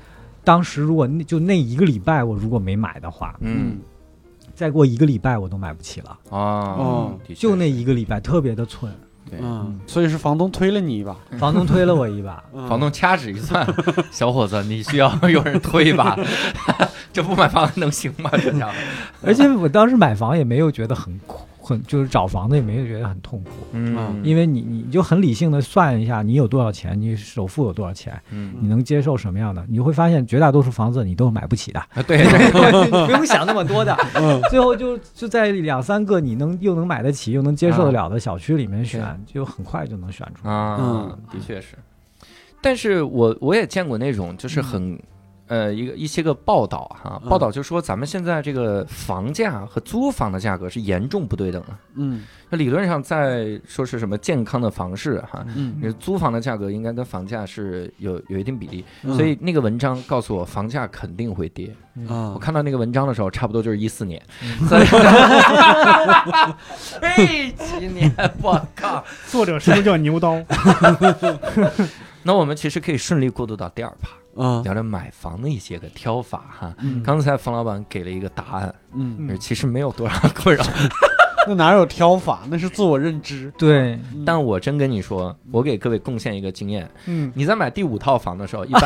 [0.44, 3.78] 当时如果那就那一个礼拜我如果没买的话，嗯。
[4.54, 6.38] 再过一个礼拜我都买不起了，啊
[6.78, 8.94] 哦，就那一个礼拜特别的寸，
[9.30, 9.38] 对。
[9.42, 12.68] 嗯，所以是房东推了你一把，房东推了我一把，嗯。
[12.68, 13.66] 房东掐指一算，
[14.10, 16.18] 小伙子，你需要有人推一把，
[17.12, 18.30] 这不买房能行吗？
[18.32, 18.74] 这家伙，
[19.22, 24.20] 而且我当时买房也没有觉得很苦，很就是找房子也没有觉得很痛苦，嗯。
[24.22, 28.54] 因为你你就很理性的算一下你有多少钱，你首付有多少钱，嗯。
[28.60, 32.18] 你能接受什么样的，你会发现绝大多数房子你都是买不起的，啊对。
[32.18, 34.40] 对 不用想那么多的， 嗯。
[34.50, 40.52] 最后就就在两三个你能又能买得起又能接受得了的小区里面选，就很快就能选出来。
[40.52, 41.76] 啊嗯，的确是。
[42.60, 44.98] 但是我我也见过那种，就是很，
[45.54, 47.30] 呃，一个一些个报道哈，嗯。
[47.30, 51.68] 报道就说咱们现在这个房价和租房的价格是严重不对等的。
[51.94, 52.24] 嗯。
[52.50, 55.78] 那理论上在说是什么健康的房市哈，嗯。
[55.80, 61.72] 这租房的价格应该跟房价是有有一定比例，嗯，所以那个文章告诉我房价肯定会跌。
[62.08, 64.66] 啊我，看到那个文章的时候，差不多就是一四年，嗯。
[64.66, 64.78] 所
[67.16, 69.04] 以这 几年我靠。
[69.28, 70.42] 作者是不是叫牛刀？
[72.26, 76.74] 那我们其实可以顺利过渡到第二趴，啊，聊聊买房的一些个挑法哈。
[76.78, 80.64] 嗯刚才冯老板给了一个答案，嗯，嗯其实没有多少困扰。
[81.48, 82.42] 那哪有挑法？
[82.48, 83.52] 那是自我认知。
[83.58, 88.82] 对，但我真跟你说，我给各位贡献一个经验：嗯，你在买第五套房的时候，一般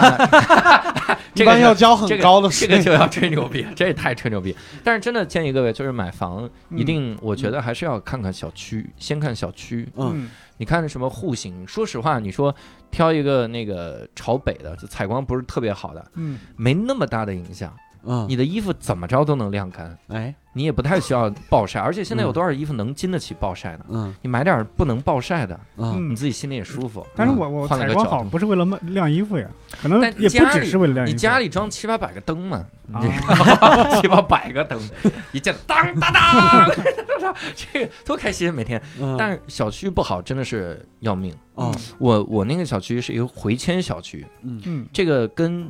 [1.34, 2.66] 一般这个就要交很高的税。
[2.66, 4.54] 这个就要吹牛逼， 这也太吹牛逼。
[4.82, 9.88] 但是真的建议各位，就是买房一定，我觉得还是要看看小区，先看小区。
[9.96, 10.30] 嗯嗯
[10.61, 11.64] 你看什么户型？
[11.68, 12.52] 说实话，你说
[12.90, 17.72] 挑一个那个朝北的，就采光不是特别好的，嗯没那么大的影响。
[18.11, 21.78] 嗯，你的衣服怎么着都能晾干，哎，你也不太需要暴晒。
[21.78, 23.84] 而且现在有多少衣服能经得起暴晒呢？
[23.90, 27.06] 嗯你买点儿不能暴晒的，嗯你自己心里也舒服。
[27.14, 29.46] 但是我我采光好不是为了卖晾衣服呀，
[29.82, 31.12] 可能但也不家里只是为了晾衣服。
[31.12, 32.64] 你家里装七八百个灯嘛，
[34.00, 34.80] 七八百个灯，
[35.32, 36.70] 一见当当当，
[37.54, 38.80] 这个多开心每天。
[39.00, 41.34] 嗯，但是小区不好，真的是要命。
[41.54, 45.68] 哦，我我那个小区是一个回迁小区，嗯这个跟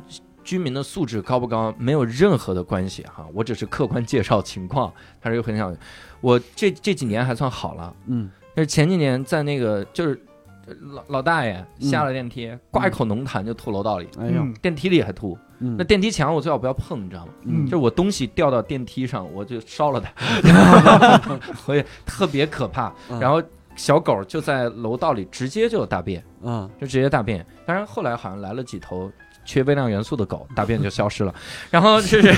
[0.49, 4.91] 居民的素质高不高没有任何的关系哈，我只是客观介绍情况。
[5.21, 5.77] 他是一个回迁小区，
[6.21, 10.19] 我这这几年还算好了，嗯但是前几年在那个就是
[10.65, 15.37] 呃老老大爷嗯下了电梯，挂一口浓痰就吐楼道里，哎呦，嗯电梯里还吐。
[15.59, 17.33] 嗯那电梯墙我最好不要碰，你知道吗？
[17.43, 22.91] 嗯就是我东西掉到电梯上，我就烧了它， 所以特别可怕。
[23.11, 23.39] 嗯然后
[23.75, 27.45] 小狗就在楼道里直接就有大便，嗯就直接大便。
[27.67, 29.11] 当然后来好像来了几头
[29.49, 31.33] 缺微量元素的狗，大便就消失了。
[31.71, 32.31] 然后就是，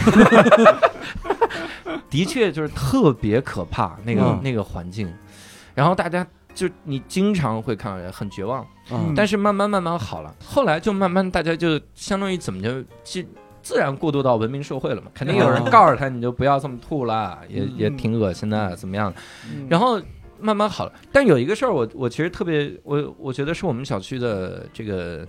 [2.10, 5.14] 的确就是特别可怕那个、嗯那个环境。
[5.76, 13.26] 然后大家就你经常会看到人很绝望，嗯但是慢慢慢慢好了，后来就慢慢大家就相当于怎么就自
[13.62, 19.14] 自然过渡到文明社会了嘛，肯定有人哦告诉他你就不要这么吐啦，也嗯也挺恶心的，怎么样？
[19.52, 20.02] 嗯然后
[20.40, 25.28] 慢慢好了，但有一个事儿我我其实特别我我觉得是我们小区的这个。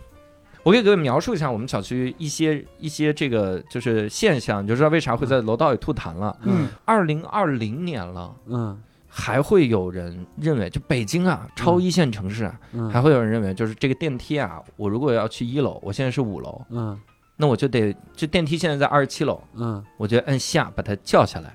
[0.65, 6.37] 我给各位描述一下我们小区一些一些这个就是现象，你就知道为啥会在楼道里吐痰了。
[6.43, 6.69] 嗯。
[6.85, 8.81] 二零二零年了，嗯。
[9.15, 16.99] 还会有人认为，就北京啊，超一线城市啊，嗯，还会有人认为，就是这个电梯啊，我如果要去一楼，我现在是五楼，嗯。
[17.37, 19.85] 那我就得，这电梯现在在二十七楼，嗯。
[19.99, 21.55] 我就按下把它叫下来。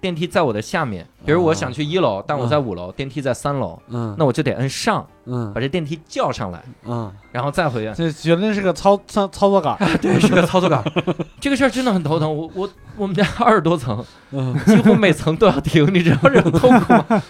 [0.00, 7.92] 电梯在我的下面，比如我想去一楼，但我在五楼，电梯在三楼，嗯，那我就得摁上，嗯把这电梯叫上来，嗯，然后再回去。
[7.94, 9.76] 这绝对是个操操操作杆。
[10.02, 10.82] 对，是个操作杆。
[11.40, 12.36] 这个事儿真的很头疼。
[12.36, 17.22] 我我我们家二十多层，嗯 几乎每层都要停，你知道这种痛苦吗？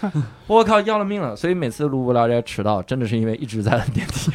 [0.47, 1.35] 我靠，要了命了！
[1.35, 4.31] 所以每次录无聊斋迟到，真的是因为一直在摁电梯，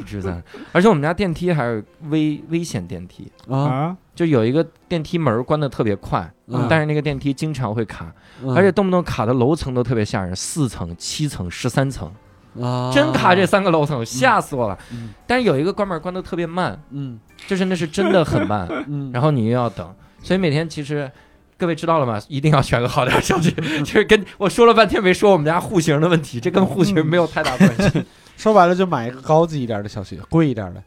[0.00, 0.42] 一直在摁。
[0.72, 8.12] 而且我们家电梯还是危危险电梯，啊，啊，就有一个电梯门关的特别快，嗯但是那个电梯经常会卡，
[8.42, 12.12] 嗯而且动不动卡的楼层都特别吓人，四层、七层、十三层，
[12.60, 15.10] 啊，真卡这三个楼层，吓死我了嗯。
[15.26, 18.66] 但是有一个关门关的特别慢，嗯就是那是真的很慢。
[18.88, 21.10] 嗯，然后你又要等，所以每天其实
[21.56, 22.20] 各位知道了吗？
[22.28, 23.50] 一定要选个好点儿小区。
[23.82, 28.04] 就是跟我说了半天没说我们家户型的问题，这跟户型没有太大关系。
[28.36, 30.82] 说白了就买一个高级一点的小区，贵一点的。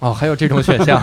[0.00, 1.00] 哦，还有这种选项，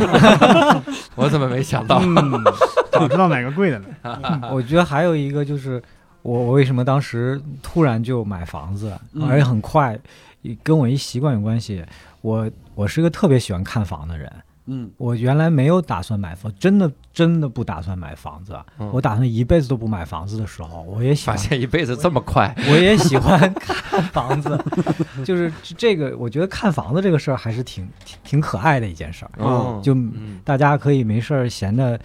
[1.16, 2.00] 我怎么没想到？
[2.04, 2.44] 嗯，
[2.92, 3.88] 早知道买个贵的呢。
[4.52, 5.82] 我觉得还有一个就是，
[6.24, 9.98] 我我为什么当时突然就买房子，嗯而且很快，
[10.64, 11.84] 跟我一习惯有关系。
[12.22, 14.32] 我我是个特别喜欢看房的人，
[14.68, 18.56] 嗯我原来没有打算买房，真的真的不打算买房子。
[18.80, 24.60] 嗯我打算一辈子都不买房子的时候，我也喜发欢，现一辈子这么快，我也喜欢看房子。
[25.26, 29.32] 就是这个，我觉得看房子这个事儿还是挺挺挺可爱的一件事儿。
[29.40, 32.00] 嗯就嗯大家可以没事儿闲着，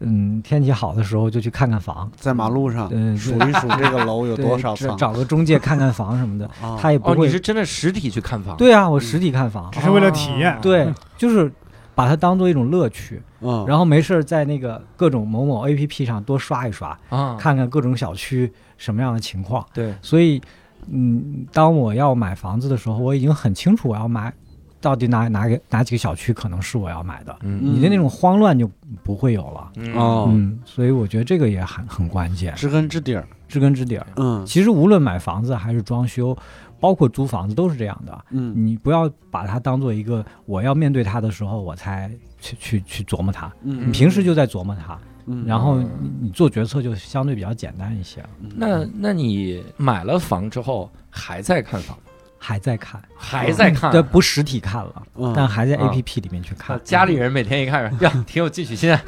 [0.00, 6.50] 嗯，天气好的时候就去看看房，在马路上嗯，数一数这个楼有多少层找找个中介看看房什么的，
[6.80, 10.58] 他也不会你是真的实体去看房？，对啊，我实体看房只，是为了体验。
[10.60, 11.50] 对，就是
[11.94, 19.64] 把它当做一种乐趣，嗯，然后没事儿在那个各种某某 A P P 上多刷一刷，啊，看看各种小区什么样的情况。
[19.74, 20.40] 对，所以，
[20.88, 24.32] 嗯，当我要买房子的时候，我已经很清楚我要买
[24.80, 27.60] 到底哪哪个哪几个小区可能是我要买的，嗯。
[27.62, 28.68] 你的那种慌乱就
[29.04, 29.70] 不会有了。
[29.76, 29.94] 嗯。
[29.94, 34.06] 哦，嗯，所以我觉得这个也很很关键，知根知底儿，知根知底儿。
[34.16, 34.44] 嗯。
[34.46, 36.36] 其实无论买房子还是装修，
[36.82, 38.24] 包括租房子都是这样的。
[38.30, 42.10] 嗯你不要把它当做一个我要面对它的时候我才
[42.40, 48.28] 去去去琢磨它，嗯你平时就在琢磨它，嗯，然后你你做决策就相对比较简单一些了。
[48.56, 51.96] 那那你买了房之后还在看房？
[52.44, 53.92] 还在看，还在看？
[53.92, 59.00] 对，不实体看了，嗯但还在啊 A P P 里面去看，家里人每天一看， 呀，挺有进取心啊，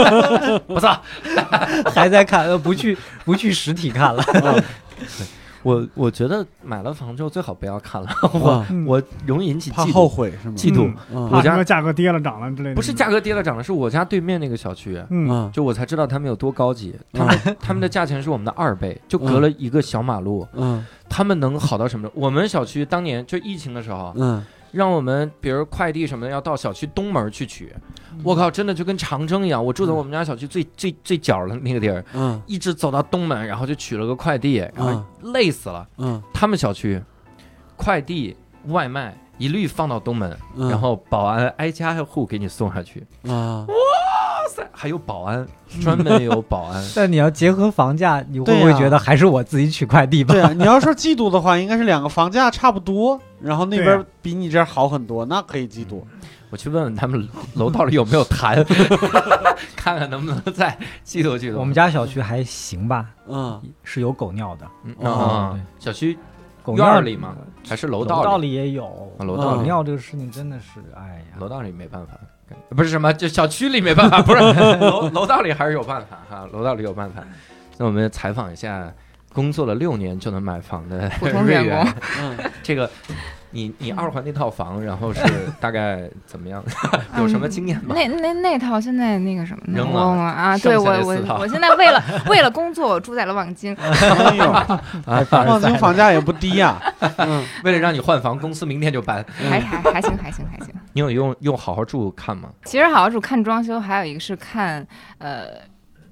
[0.66, 0.98] 不错。
[1.92, 2.96] 还在看，呃，不去
[3.26, 4.24] 不去实体看了。
[5.62, 9.92] 我我觉得买了房之后最好不要看了， 我嗯我容易引起怕嫉妒。
[9.92, 10.54] 后悔是吗？
[10.56, 12.74] 嫉妒嗯嗯我家怕什么价格跌了涨了之类的。
[12.74, 16.94] 不是价格跌了涨了，是我家对面那个小区，嗯，嗯就我才知道他们有多高级。
[17.12, 22.08] 他们他们的价钱是我们的二倍，就隔了一个小马路，嗯他们能好到什么？
[22.14, 27.72] 我们小区当年就疫情的时候，嗯让我们比如快递什么的要到小区东门去取，
[28.24, 29.64] 我靠，真的就跟长征一样。
[29.64, 32.40] 我住在我们家小区最最最角的那个地儿，嗯。
[32.46, 35.04] 一直走到东门，然后就取了个快递，然后
[35.34, 35.86] 累死了。
[35.98, 36.20] 嗯。
[36.32, 37.00] 他们小区
[37.76, 38.36] 快递
[38.68, 43.06] 外卖一律放到东门，嗯，然后保安挨家挨户给你送下去。
[43.28, 43.74] 啊，哇
[44.48, 45.46] 塞，还有保安，
[45.80, 46.82] 专门有保安。
[46.94, 50.32] 但你要结合房价，你会不会觉得还是我自己取快递吧？
[50.34, 56.02] 对啊，你要说嫉妒的话，应该是两个房价差不多，然后那边比你这儿好很多，那可以嫉妒。
[56.50, 58.62] 我去问问他们楼道里有没有痰，
[59.74, 61.56] 看看能不能再嫉妒嫉妒。
[61.56, 64.66] 我们家小区还行吧，嗯是有狗尿的，
[65.00, 66.18] 嗯小区
[66.62, 67.34] 狗院里吗？
[67.66, 68.84] 还是楼楼道里也有。
[69.18, 72.12] 啊楼道狗里尿这个事情真的是，哎呀，楼道里没办法，
[72.70, 77.22] 不是什么，就小区里没办法， 不是楼楼道里还是有办法哈，楼道里有办法。
[77.78, 78.92] 那我们采访一下
[79.32, 82.88] 工作了六年就能买房的普通瑞元员工，嗯， 这个
[83.50, 85.22] 你你二环那套房，然后是
[85.58, 86.62] 大概怎么样？
[87.18, 87.94] 有什么经验吗？
[87.96, 89.78] 那那那套现在那个什么呢？
[89.78, 93.74] 扔了啊，对我我我现在为了为了工作，我住在了望京。
[93.76, 96.80] 哎呦，啊，望京房价也不低呀。
[97.16, 99.24] 嗯为了让你换房，公司明天就搬。
[99.50, 100.74] 还还还行还行还行。
[100.92, 102.50] 你有用用好好住看吗？
[102.64, 104.86] 其实好好住看装修，还有一个是看
[105.18, 105.46] 呃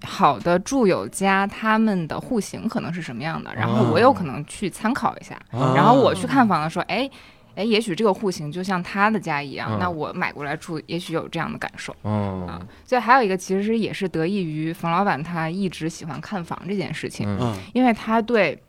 [0.03, 5.35] 好的住友家他们的户型可能是什么样的，然后我有可能去参考一下。
[5.51, 7.09] 啊然后我去看房的时候，哎
[7.57, 11.95] 哎，也许这个户型就像他的家一样，嗯那我买过来住，也许有这样的感受。
[12.03, 17.29] 哦啊，所以还有一个其实也是得益于冯老板他一直喜欢看房这件事情，
[17.75, 18.63] 因为他对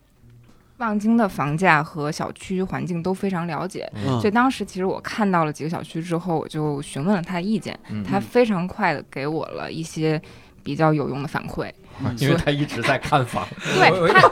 [0.82, 3.90] 望京的房价和小区环境都非常了解。
[4.04, 10.20] 嗯所以当时其实我看到了几个小区之后，我就询问了他的意见，嗯他非常快的给我了一些
[10.62, 11.70] 比较有用的反馈。
[12.18, 13.46] 因为他一直在看房。
[13.62, 14.26] 对他，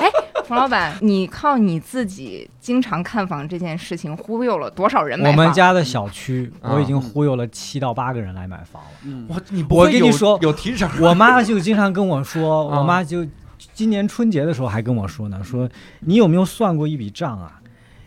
[0.00, 0.08] 哎，
[0.46, 5.44] 冯老板，你靠你自己经常看房这件事情忽悠了多少人买房我？
[5.44, 8.88] 们家的小区，啊我已经忽悠了七到八个人来买房了。
[9.04, 13.26] 嗯我你我跟你说有提成我 妈就经常跟我说，啊我妈就
[13.74, 15.68] 今年春节的时候还跟我说呢，说
[16.00, 17.56] 你有没有算过一笔账啊？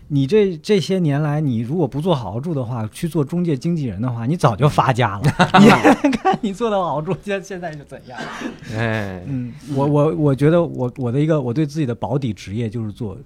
[0.09, 5.23] 你这这些年来，你如果不做好好住的话，去做中介经纪人的话，你早就发家了。
[6.03, 8.19] 你看你做的好好住，现现在就怎样？
[8.75, 13.17] 哎，嗯，我我我觉得我我的一个我对自己的保底职业就是做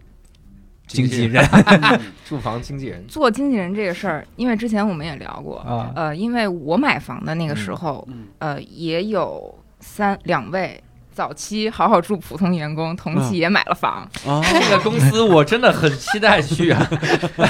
[0.86, 1.44] 经纪人
[2.24, 3.04] 住房经纪人。
[3.08, 5.92] 做经纪人这个事儿，因为之前我们也聊过，啊。
[5.94, 10.82] 呃，因为我买房的那个时候，嗯呃，也有三两位
[11.18, 16.88] 早期好好住普通员工同期也买了房，啊， 这个公司我真的很期待去啊！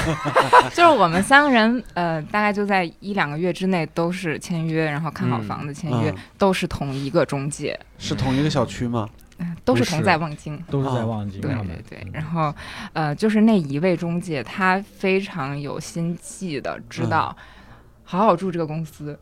[0.72, 9.06] 就是我们三个人，呃，大概就在一两个月之内都是签约，然后看好嗯房子签约，嗯都是同一个中介，是同一个小区吗？
[9.36, 10.58] 嗯都是同在望京。
[10.70, 12.54] 都是在望京对对对，然后
[12.94, 17.36] 呃，就是那一位中介，他非常有心计的知道，
[18.02, 19.18] 好好住这个公司，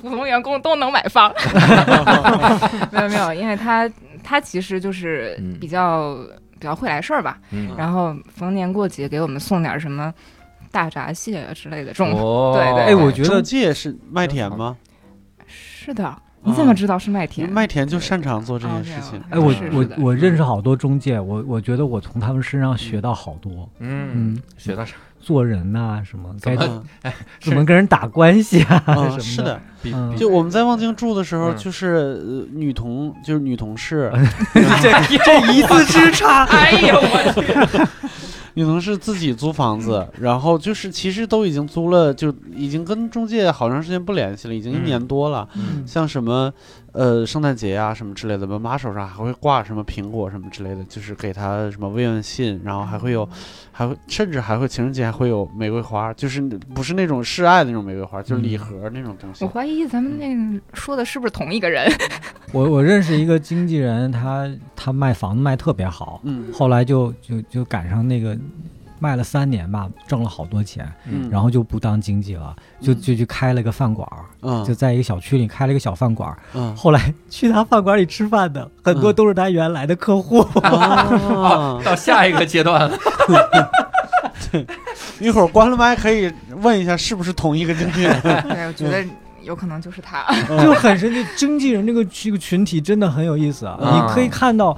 [0.00, 1.32] 普通员工都能买房。
[2.92, 3.90] 没有没有，因为他
[4.22, 6.14] 他其实就是嗯比较、
[6.58, 10.12] 比较会来事儿吧，嗯，然后逢年过节给我们送点什么
[10.70, 12.12] 大闸蟹啊之类的这种。
[12.14, 14.76] 哦， 对对哎，我觉得中介是麦田吗？
[15.46, 17.48] 是的，你怎么知道是麦田？
[17.48, 19.24] 麦田就擅长做这件事情哦。
[19.30, 24.94] 哎，我我我认识好多中介，我我觉得我从他们身上学到好多，嗯，嗯，学到啥？
[25.20, 29.20] 做人呐、什么该怎么嗯怎么跟人打关系啊， 什么嗯，的。
[29.20, 30.16] 是的，嗯。
[30.16, 31.56] 就我们在望京住的时候，嗯。
[31.56, 31.86] 就是
[32.26, 34.10] 呃女同，就是女同事，
[34.82, 34.90] 这
[35.24, 38.10] 这一字之差， 哎呦我去！
[38.54, 44.84] 女同事自己租房子，然后就是其实都已经租了，就已经跟中介好长时间不联系了，已经一嗯。
[44.84, 45.48] 年多了。
[45.54, 45.84] 嗯。
[45.86, 46.52] 像什么
[46.92, 53.28] 呃圣诞节啊什么之类的，门把手上还会挂什么苹果什么之类的，就是给他什么慰问信，然后还会有，
[53.70, 56.40] 还会甚至还会情人节还会有玫瑰花，就是
[56.74, 59.50] 不是那种示爱的那种玫瑰花，就是礼盒那种东西我。
[59.50, 61.90] 怀疑咱们那个说的是不是同一个人？
[62.52, 68.36] 我我认识一个经纪人，他他卖房子卖特别好，嗯后来就就就赶上那个
[69.00, 76.38] 卖了三年吧，挣了好多钱，嗯，然后就不当经纪了，就嗯就去开了个饭馆儿，嗯就在一个小区里开了一个小饭馆儿。
[76.54, 80.40] 嗯后来去他饭馆里吃饭的很多嗯都是他原来的客户。
[80.62, 82.98] 啊， 到下一个阶段了，
[84.52, 84.66] 对
[85.18, 88.20] 一会儿关了麦可以问一下是不是同一个经纪人？
[88.22, 89.04] 对， 我觉得
[89.42, 90.24] 有可能就是他。
[90.62, 91.24] 就很神奇。
[91.36, 93.78] 经纪人这个这个群体真的很有意思啊！
[93.80, 94.76] 嗯你可以看到，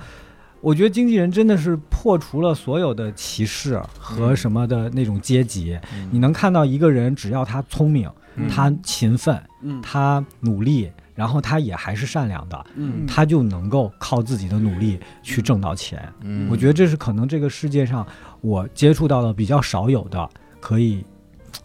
[0.62, 5.78] 我觉得经纪人真的是破除了所有的歧视和什么的那种阶级。
[6.10, 8.48] 你能看到一个人，只要他聪明，嗯。
[8.48, 9.82] 他勤奋，嗯。
[9.82, 13.04] 他努力，然后他也还是善良的，嗯。
[13.06, 16.08] 他就能够靠自己的努力去挣到钱。
[16.20, 16.48] 嗯。
[16.48, 18.06] 我觉得这是可能这个世界上
[18.40, 21.04] 我接触到的比较少有的，可以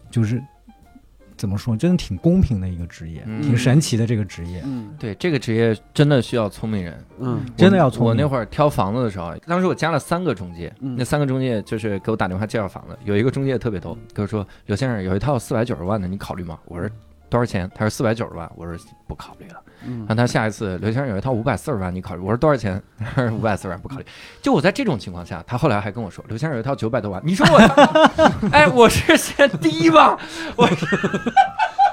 [0.09, 0.41] 就是
[1.37, 3.41] 怎么说，真的挺公平的一个职业，嗯。
[3.41, 4.61] 挺神奇的这个职业。
[4.65, 4.89] 嗯。
[4.99, 7.45] 对这个职业真的需要聪明人，嗯。
[7.55, 8.09] 真的要聪明。
[8.09, 10.95] 我那会儿挑房子的时候，当时我加了三个中介，嗯。
[10.97, 16.57] 那三个中介就是给我打电话介绍房子，有一个中介特别逗，跟我说刘先生有一套四百九十万的，你考虑吗？
[16.65, 16.89] 我说
[17.29, 17.69] 多少钱？
[17.75, 19.61] 他说四百九十万，我说不考虑了。
[19.85, 22.21] 嗯他下一次刘先生有一套五百四十万，你考虑？
[22.21, 22.81] 我说多少钱？
[22.97, 24.05] 他 说五百四十万不考虑。
[24.41, 27.57] 就我在这种情况下，他后来还跟我说，刘先生有一套九百多万，你说我，
[28.51, 30.17] 哎，我是嫌低吧？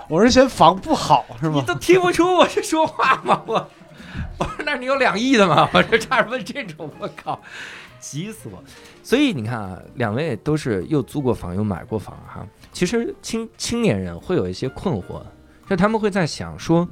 [0.09, 1.55] 我是嫌房不好是吗？
[1.57, 3.43] 你都听不出我是说话吗？
[3.47, 3.71] 我
[4.39, 5.69] 我说那你有两亿的吗？
[5.73, 7.41] 我这差点问这种，我靠，
[8.01, 8.63] 急死我！
[9.03, 12.47] 所以你看啊，两位都是又租过房又买过房哈。
[12.75, 15.23] 其实青青年人会有一些困惑，
[15.67, 16.87] 就他们会在想说，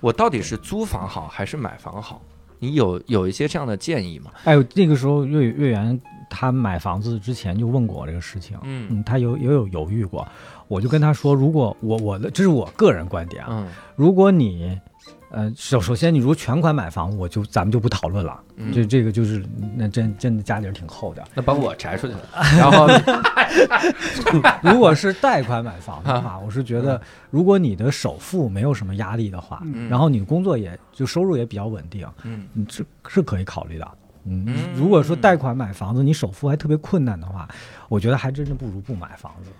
[0.00, 2.20] 我到底是租房好还是买房好？
[2.58, 4.30] 你有有一些这样的建议吗？
[4.44, 10.26] 哎呦，那个时候岳岳源他买房子之前就问过我这个事情，嗯嗯，他有也有犹豫过，
[10.68, 14.78] 我就跟他说，如果我我的这是我个人观点啊，嗯如果你
[15.30, 18.72] 呃首首先你如果全款买房，我就咱们就不讨论了，嗯。
[18.72, 19.44] 这这个就是
[19.76, 21.22] 那真真的家里人挺厚的。
[21.34, 22.20] 那把我摘出去了，
[22.58, 22.88] 然后
[24.62, 27.00] 如果是贷款买房的话， 我是觉得
[27.30, 29.88] 如果你的首付没有什么压力的话，嗯。
[29.88, 32.46] 然后你工作也就收入也比较稳定，嗯。
[32.54, 33.88] 嗯，是是可以考虑的。
[34.24, 37.48] 嗯嗯，如果说贷款买房子，你首付还特别困难的话，
[37.88, 39.50] 我觉得还真的不如不买房子。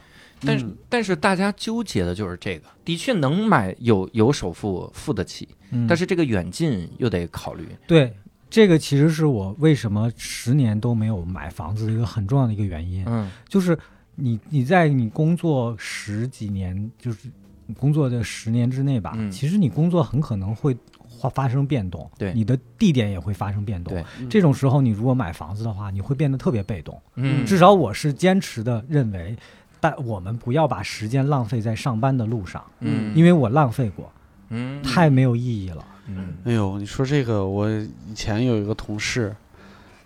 [0.42, 7.68] 但是、但是大家纠结的就是这个，的确能买有有首付付得起，嗯，但是这个远近又得考虑。
[7.86, 8.10] 对
[8.48, 13.30] 这个其实是我为什么十年都没有买房子的一个很重要的一个原因，嗯。
[13.48, 13.78] 就是
[14.14, 17.28] 你你在你工作十几年，就是
[17.66, 19.30] 你工作的十年之内吧，嗯。
[19.30, 20.74] 其实你工作很可能会
[21.20, 24.02] 发发生变动，对你的地点也会发生变动。
[24.28, 27.00] 这种时候你如果买房子的话，你会变得特别被动。
[27.16, 29.36] 嗯，至少我是坚持的认为，
[29.80, 34.10] 但我们不要把时间浪费在上班的路上，嗯因为我浪费过，
[34.48, 35.84] 嗯太没有意义了。
[36.06, 39.34] 嗯哎呦，你说这个，我以前有一个同事，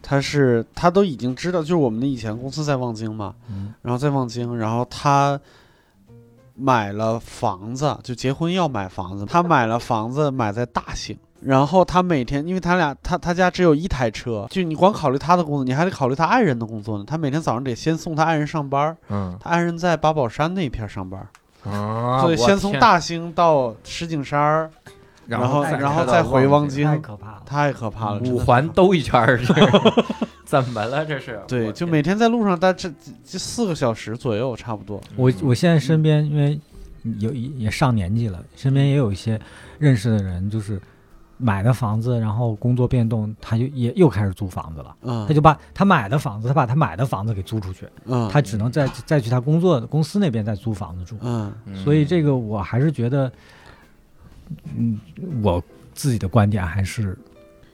[0.03, 5.41] 他是他都已经知道，就是我们的以前公司在望京嘛，嗯然后在望京，然后他
[6.55, 11.19] 买了房子，就结婚要买房子，他买了房子买在大兴。
[11.41, 17.05] 然后他每天，因为他俩他他家只有一台车，就你光考虑他的工作，你还得考虑他爱人的工作呢。
[17.07, 21.21] 他每天早上得先送他爱人上班，嗯他爱人在八宝山那片上班，
[21.65, 24.71] 啊所以先从大兴到石景山儿，
[25.27, 27.43] 然后然后再回望京京太可怕了。
[27.47, 29.53] 太可怕了，五环兜一圈儿， 是
[30.45, 31.05] 怎么了？
[31.05, 32.91] 这是对，就每天在路上待这
[33.25, 35.01] 这四个小时左右，差不多。
[35.17, 36.61] 我嗯我现在身边因为
[37.19, 39.41] 有也上年纪了，身边也有一些
[39.79, 40.81] 认识的人，就是
[41.37, 44.95] 买的房子，然后工作变动，他就也又开始租房子了。
[45.03, 51.17] 嗯，他就把他买的房子，他把他买的房子给租出去，嗯，他只能再再去他工作的公司那边再租房子住。
[51.23, 53.33] 嗯嗯所以这个我还是觉得，嗯，
[55.43, 57.17] 我自己的观点还是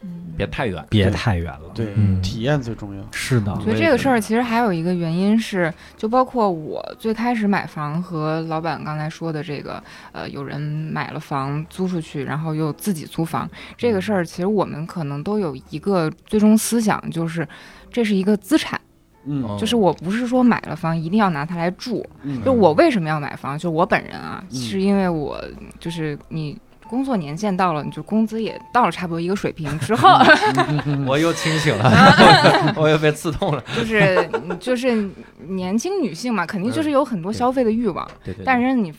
[0.03, 0.85] 嗯别太远。
[0.89, 1.71] 别太远了。
[1.73, 3.03] 对，嗯体验最重要。
[3.11, 17.47] 是的，所以这个事儿其实还有一个原因是，就包括我最开始买房和老板刚才说的这个，呃，有人买了房租出去，然后又自己租房这个事儿，其实我们可能都有一个最终思想，就是
[17.91, 18.79] 这是一个资产，
[19.25, 23.57] 嗯哦就是我不是说买了房一定要拿它来住，嗯就我为什么要买房？
[23.57, 25.39] 就我本人啊，嗯是因为我
[25.79, 26.57] 就是你。
[26.91, 30.09] 工作年限到了，你就工资也到了差不多一个水平之后，
[31.07, 33.63] 我又清醒了， 我又被刺痛了。
[33.77, 34.29] 就是
[34.59, 35.09] 就是
[35.47, 38.93] 年轻女性嘛，肯定就是有很多消费的欲望，对对，但是你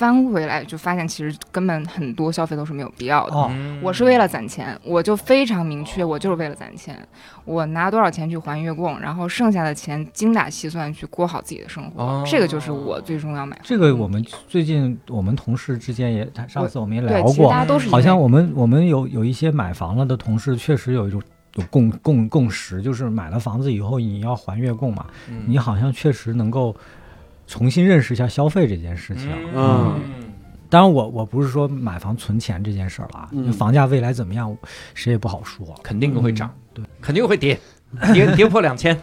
[0.00, 3.50] 翻回来就发现，其实根本很多消费都是没有必要的。
[3.82, 6.98] 我是为了攒钱，我就非常明确，我就是为了攒钱。
[7.44, 21.20] 我拿多少钱去还月供，然后剩下的钱精打细算去过好自己的生活，哦这个就是我最终要买房这个我们最近我们同事之间也，上次我们也，聊过其实大，家都是好像我们我们有有一些买房了的同事，确实有一种
[21.56, 26.74] 有共共共识，就是买了房子以后你要还月供嘛，嗯你好像确实能够
[27.50, 29.28] 重新认识一下消费这件事情。
[29.54, 30.00] 嗯
[30.70, 34.56] 当然我，我不是说买房存钱这件事儿了啊，嗯因为房价未来怎么样，
[34.94, 35.66] 谁也不好说。
[35.82, 37.58] 肯定会涨，对，肯定会跌，
[38.12, 38.96] 跌 跌破两千。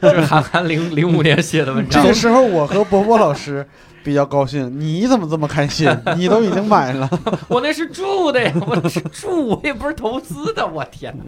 [0.00, 2.08] 这 是韩寒零零五年写的文章这。
[2.10, 3.66] 个时候，我和伯伯老师
[4.04, 4.80] 比较高兴。
[4.80, 5.88] 你怎么这么开心？
[6.16, 7.08] 你都已经买了。
[7.48, 11.24] 我那是住的呀， 我那是住，我也不是投资的，我天哪！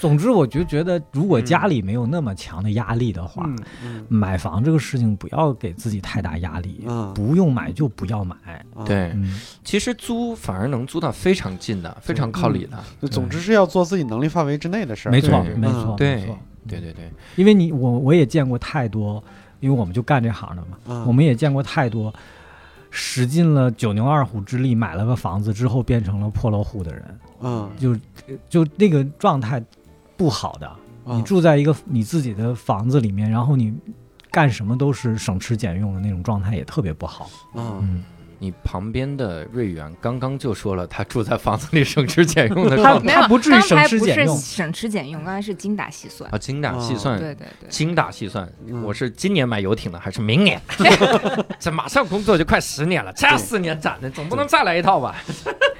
[0.00, 8.34] 总之，我就觉得，如果家里没有那么强的压力的话，嗯嗯买房这个事情不要给自己太大压力，嗯不用买就不要买。
[8.74, 12.82] 啊对，嗯，其实租反而能租到非常近的，非常靠里的。
[13.00, 15.12] 就总之是要做自己能力范围之内的事儿。
[15.12, 16.38] 没错，没错，对没错。
[16.66, 19.22] 对对对，因为你我我也见过太多，
[19.64, 22.12] 因为我们就干这行的嘛，嗯我们也见过太多
[22.90, 27.96] 使尽了九牛二虎之力买了个房子之后变成了破落户的人，嗯，就
[28.48, 29.62] 就那个状态
[30.18, 30.70] 不好的。
[31.06, 33.74] 嗯你住在一个你自己的房子里面，然后你
[34.30, 37.28] 干什么都是省吃俭用的那种状态，也特别不好。
[37.54, 38.04] 嗯嗯，
[38.44, 46.30] 你旁边的瑞元刚刚就说了，他住在房子里省吃俭用的他状态他不至于省吃俭用省吃俭用，刚才是精打细算。
[46.30, 48.46] 啊，精打细哦算，对对对，精打细算。
[48.68, 50.60] 嗯我是今年买游艇的，还是明年？
[51.58, 55.16] 这马上工作就快十年了，这四年攒的，总不能再来一套吧？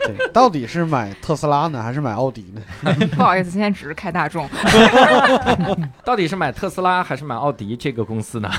[0.06, 2.62] 对，到底是买特斯拉呢，还是买奥迪呢？
[3.14, 4.48] 不好意思，现在只是开大众。
[6.02, 8.50] 到底是买特斯拉还是买奥迪这个公司呢？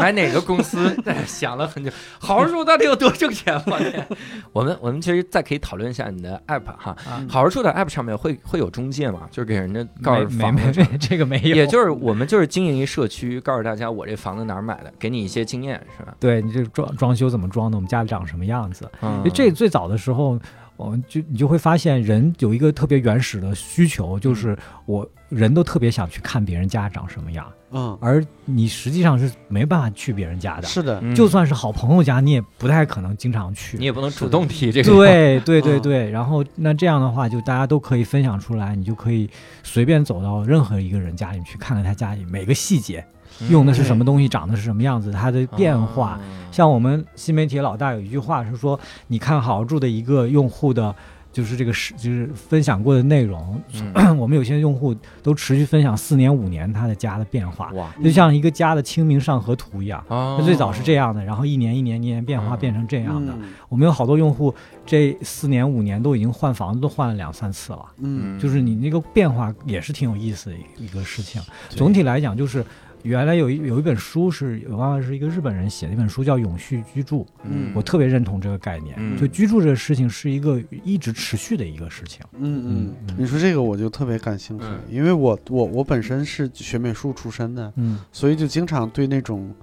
[0.00, 0.96] 买哪个公司？
[1.06, 3.54] 哎想了很久，好好住到底有多挣钱？
[3.66, 4.06] 我天！
[4.52, 9.28] 我们我们其实再可以讨论一下你的 app 哈，啊好好住的 app 上面会会有中介吗？
[9.30, 16.14] 就是给人家告诉没房子没没，这个没有，也就是我们就是经营一社区，告诉大家我这房子哪儿买的，给你一些经验是吧？
[16.20, 18.90] 对你这装装修怎么装的，我们家里长什么样子。
[19.02, 20.38] 嗯这最早的时候，
[20.76, 24.56] 我们就你就会发现，人有一个特别原始的需求，就是
[24.86, 30.66] 我人都特别想去看别人家长什么样，嗯，而你实际上是没办法去别人家的。
[30.66, 31.14] 是的，嗯。
[31.14, 33.78] 就算是好朋友家，你也不太可能经常去。
[33.78, 35.82] 你也不能主动提这个，对对对嗯。
[35.82, 39.30] 对，然后那这样的话，就大家都可以分享出来，你就可以
[39.62, 43.13] 随便走到任何一个人家里去看看他家里每个细节，嗯
[43.48, 46.14] 用的是什么东西，长得是什么样子，它的变化。
[46.14, 46.20] 哦
[46.54, 48.78] 像我们新媒体老大有一句话是说，
[49.08, 50.94] 你看好好住的一个用户的，
[51.32, 60.00] 就是这个是就是分享过的内容，嗯 我们有些用户都持续分享四年五年他的家的变化，哇，就像一个家的清明上河图一样。
[60.08, 63.32] 它最早是这样的，然后一年一年一年变化嗯变成这样的。
[63.32, 64.54] 嗯我们有好多用户，
[64.86, 71.42] 这四年五年都已经换房子都换了两三次了，嗯，就是你那个变化也是挺有意思的一个事情。
[71.70, 72.64] 总体来讲，就是
[73.04, 77.70] 原来有一有一本书是有忘了是一个日本人写的一本书叫《永续居住》，嗯。
[77.74, 78.94] 我特别认同这个概念。
[78.98, 79.16] 嗯。
[79.18, 82.24] 就居住这个事情是一个一直持续的一个事情。
[82.38, 83.14] 嗯嗯。
[83.18, 88.00] 你说这个我就特别感兴趣嗯，因为我我我本身是学美术出身的，嗯。
[88.10, 89.54] 所以就经常对那种，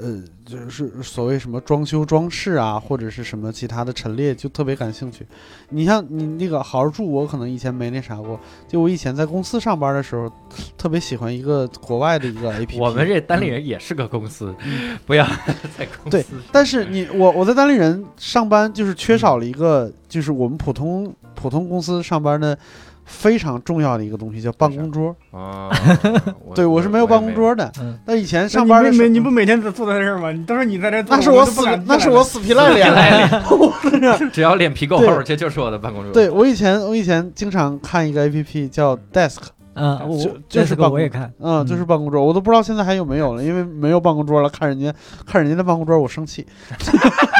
[0.00, 5.26] 呃，就是所谓什么装修装饰啊，或者是什么其他的陈列，就特别感兴趣。
[5.70, 10.30] 你像你那个好好住，我可能以前没那啥过，就我以前在公司上班的时候，
[10.76, 12.78] 特别喜欢一个国外的一个 A P P。
[12.78, 14.54] 我们这单立人也是个公司，
[15.06, 15.26] 不要
[15.76, 16.34] 在公对司。
[16.52, 22.58] 但是你我我在单立人上班就是缺少了一个，就是我们普通普通公司上班的
[23.08, 25.16] 非常重要的一个东西，叫办公桌。
[25.32, 25.70] 啊，
[26.54, 30.30] 对我是没有办公桌的，嗯，但以前上班的时候你你不每天坐在这儿吗？
[30.30, 34.28] 你都是你在这儿，那是我死那是我死皮赖脸 的。
[34.32, 36.12] 只要脸皮够厚，这就是我的办公桌。
[36.12, 39.38] 对我以前我以前经常看一个 A P P 叫 Desk，
[39.78, 40.16] 嗯，我
[40.48, 44.48] 就是办公我也看，嗯，就嗯是办公桌，我都不知道现在还有没有了，因为没有办公桌了。
[44.50, 44.92] 看人家
[45.24, 46.44] 看人家的办公桌，我生气。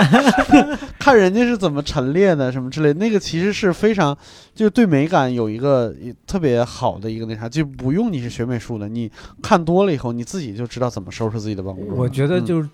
[0.99, 4.17] 看人家是怎么陈列的，什么之类，那个其实是非常，
[4.55, 5.95] 就是对美感有一个
[6.27, 9.11] 特别好的一个那啥，就不用你是学美术的，你
[9.43, 11.97] 看多了以后，你自己就知道怎么收拾自己的办公桌。
[11.97, 12.69] 我觉得嗯就是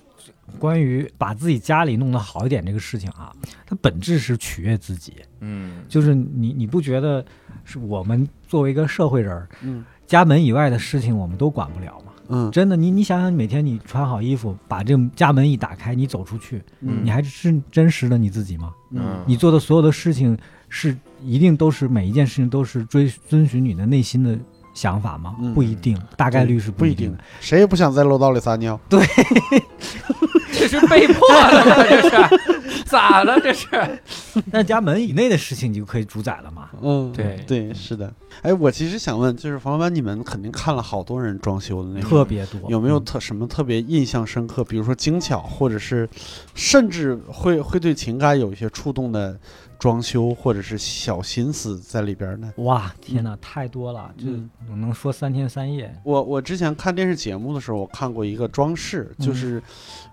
[0.59, 3.35] 关于把自己家里弄得好一点这个事情啊，
[3.67, 5.15] 它本质是取悦自己。
[5.41, 7.25] 嗯，就是你你不觉得
[7.65, 12.13] 是我们作为一个社会人儿，嗯家门以外的事情我们都管不了吗？
[12.29, 18.73] 嗯真的，你你想想，每天你穿好衣服，把这个家门一打开，你走出去，嗯你还是真实的你自己吗？
[18.91, 20.37] 嗯你做的所有的事情
[20.69, 24.39] 是一定都是每一件事情都是追遵循你的内心的
[24.75, 25.35] 想法吗？
[25.41, 28.79] 嗯不一定，大概率是不一定的。，谁也不想在楼道里撒尿。
[28.89, 29.01] 对
[30.53, 31.15] 这是被迫
[31.51, 33.39] 的，这是咋了？
[33.41, 33.67] 这是
[34.53, 36.69] 那家门以内的事情你就可以主宰了嘛？
[36.81, 38.13] 嗯，对对，是的。
[38.43, 42.61] 哎，我其实想问，就是房老板，你们肯定看了好多人装修的那种，特别多。
[42.69, 44.63] 有没有嗯特什么特别印象深刻？
[44.65, 46.09] 比如说精巧，或者是
[46.55, 49.39] 甚至会会对情感有一些触动的
[49.85, 52.51] 装修，或者是小心思在里边呢？
[52.57, 55.95] 哇，天哪，太多了，就嗯我能说三天三夜。
[56.03, 59.63] 我我之前看电视节目的时候，我看过一个装饰，就嗯是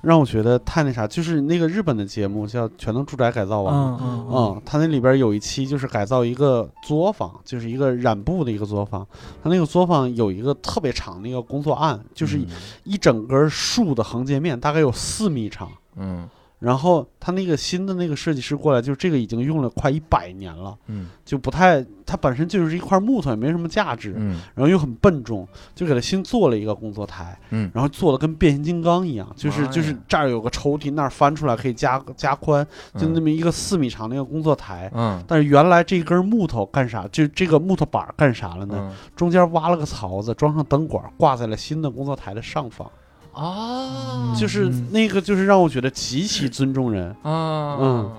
[0.01, 3.97] 让我觉得太那啥，就是那个日本的节目叫《全能住宅改造王》。
[4.01, 9.07] 嗯嗯嗯，它那里边有一期就是改造一个作坊，就是一个染布的一个作坊。
[9.41, 12.37] 它那个作坊有一个特别长的一个工作案，就是
[12.83, 15.71] 一整根树的横截面，大概有四米长。
[15.95, 16.27] 嗯
[16.61, 32.63] 然后他那个新的那个设计师过来，就这个已经用了快一百年了，嗯就不太，它本身就是一块木头，也没什么价值，嗯然后又很笨重，就给他新做了一个工作台，嗯然后做的跟变形金刚一样，就是就是这儿有个抽屉，那儿翻出来可以加加宽，
[32.95, 34.91] 就那么一个四米长的一个工作台。
[34.93, 37.07] 嗯但是原来这根木头干啥？
[37.11, 38.75] 就这个木头板儿干啥了呢？
[38.79, 42.87] 嗯中间挖了个槽子，装上灯管，挂在了新的工作台的上方。
[43.33, 47.09] 哦就是嗯那个，就是让我觉得极其尊重人。
[47.23, 48.11] 啊嗯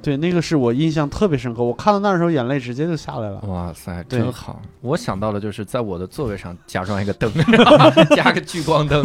[0.00, 1.62] 对，那个是我印象特别深刻。
[1.62, 3.40] 我看到那儿的时候，眼泪直接就下来了。
[3.48, 4.62] 哇塞，真好！
[4.80, 7.30] 我想到的就是在我的座位上加装一个灯，
[8.14, 9.02] 加个聚光灯。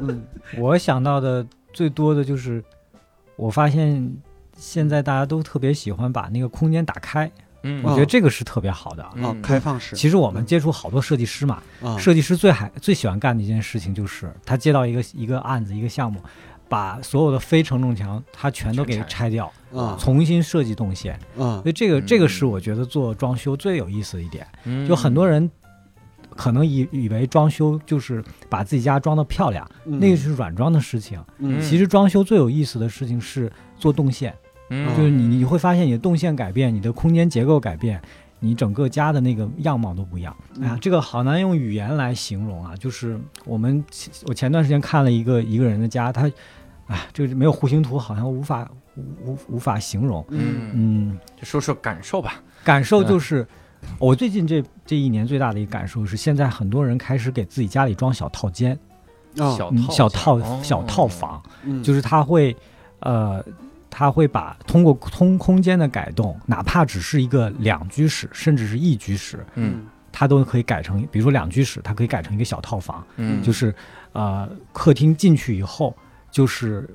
[0.00, 0.22] 嗯
[0.56, 2.62] 我想到的最多的就是，
[3.34, 4.16] 我发现
[4.56, 7.30] 现在大家都特别喜欢把那个空间打开，
[7.62, 7.82] 嗯。
[7.82, 9.02] 我觉得这个是特别好的。
[9.02, 9.10] 啊。
[9.16, 9.96] 嗯，开放式。
[9.96, 16.20] 其实我们接触好多设计师嘛，啊，设计师最还最喜欢干的一件事情就是，他接到一个一个案子一个项目，
[16.68, 21.18] 把所有的非承重墙他全都给全拆拆掉，啊重新设计动线。
[21.36, 21.60] 嗯。
[21.62, 24.46] 所以这个这个嗯是我觉得做装修最有意思的一点。
[24.64, 24.86] 嗯。
[24.86, 25.50] 就很多人
[26.30, 31.22] 可能以以为装修就是把自己家装的漂亮，那个是软装的事情。
[31.38, 31.60] 嗯。
[31.60, 34.32] 其实装修最有意思的事情是做动线，
[34.70, 38.00] 嗯就是你你会发现你的动线改变，你的空间结构改变。
[38.40, 42.72] 你整个家的那个样貌都不一样，哎呀嗯，这个好难用语言来形容啊！
[42.76, 43.84] 就是我们
[44.26, 46.30] 我前段时间看了一个一个人的家，他，
[46.86, 50.24] 哎，这个没有户型图，好像无法无无无法形容。
[50.28, 52.40] 嗯嗯，就说说感受吧。
[52.62, 53.44] 感受就是，
[53.98, 58.78] 我最近这这一年最大的一个感受是，现在很多人开始给自己家里装小套间，
[59.34, 62.56] 小套小套哦小套房，嗯就是他会，
[63.00, 63.44] 呃，
[63.90, 69.86] 他会把通过通空间的改动，哪怕只是一个两居室，甚至是一居室，嗯。
[70.10, 73.42] 它都可以改成，比如说两居室，它可以改成一个小套房，嗯。
[73.42, 73.72] 就是
[74.12, 75.94] 呃，客厅进去以后
[76.30, 76.88] 就是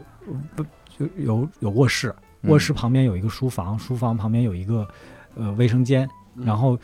[0.98, 2.50] 就有有卧室，嗯。
[2.52, 4.86] 卧室旁边有一个书房，书房旁边有一个
[5.36, 6.44] 呃卫生间，嗯。
[6.46, 6.78] 然后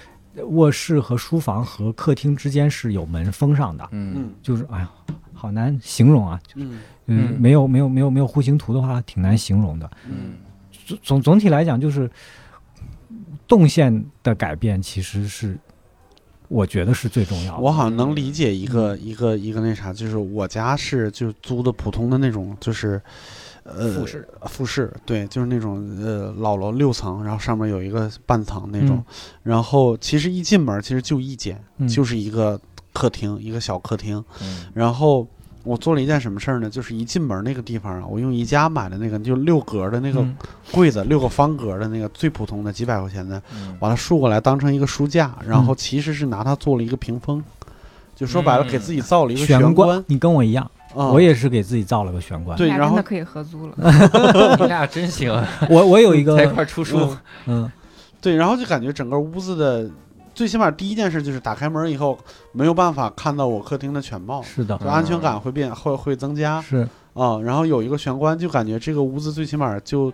[0.49, 4.13] 卧室和书房和客厅之间是有门封上的，嗯。
[4.15, 4.89] 嗯就是哎呀，
[5.33, 6.79] 好难形容啊，嗯嗯，
[7.09, 9.89] 嗯没有没有没有没有户型图的话，挺难形容的。
[10.07, 10.35] 嗯
[10.85, 12.09] 总总总体来讲，就是
[13.47, 15.57] 动线的改变其实是
[16.47, 17.61] 我觉得是最重要的。
[17.61, 22.99] 我好像能理解一个一个一个那啥，就是我家是就租的普通的那种，就是
[23.63, 29.03] 呃复式复式，对，就是那种呃老楼六层，然后上面有一个半层那种，
[29.43, 32.59] 然后其实一进门其实就一间，嗯就是一个
[32.93, 35.27] 客厅，一个小客厅，嗯然后。
[35.63, 36.69] 我做了一件什么事儿呢？
[36.69, 40.35] 就是一进门那个地方啊，我用宜家买的那个就六格的那个嗯
[40.71, 47.43] 柜子，六个方格的那个最普通的几百块钱的，嗯把它竖过来当成一个书架，然后嗯其实是拿它做了一个屏风，
[48.15, 50.03] 就说白了嗯给自己造了一个玄玄关。
[50.07, 50.63] 你跟我一样，
[50.95, 52.57] 啊我也是给自己造了个玄关。
[52.57, 53.73] 对然后可以合租了。
[54.59, 55.29] 你俩真行，
[55.69, 57.15] 我我有一个在一块儿出书。
[57.45, 57.69] 嗯
[58.21, 59.89] 对，然后就感觉整个屋子的，
[60.33, 62.17] 最起码第一件事就是打开门以后
[62.51, 67.39] 没有办法看到我客厅的全貌，是的就安全感会变会会增加是啊。
[67.39, 70.11] 然后有一个玄关，就感觉这个屋子最起码就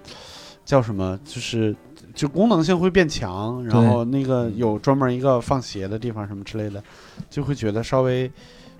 [0.63, 1.76] 叫什么，就是
[2.13, 6.84] 就功能性会变强，然后那个有专门一个放鞋的地方什么之类的，
[7.30, 8.32] 就会觉得稍微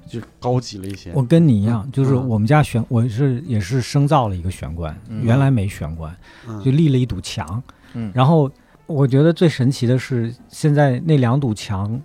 [0.10, 1.12] 就高级了一些。
[1.14, 6.16] 我跟你一样，就是嗯我们家玄，我是也是深造了一个玄关，嗯原来没玄关，
[6.48, 7.62] 嗯就立了一堵墙。
[7.94, 8.52] 嗯然后
[8.88, 12.00] 我觉得最神奇的是，现在那两堵墙，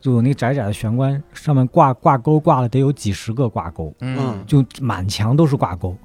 [0.00, 4.44] 就有那窄窄的玄关上面挂挂钩，挂了得有几十个挂钩，嗯。
[4.46, 5.96] 就满墙都是挂钩，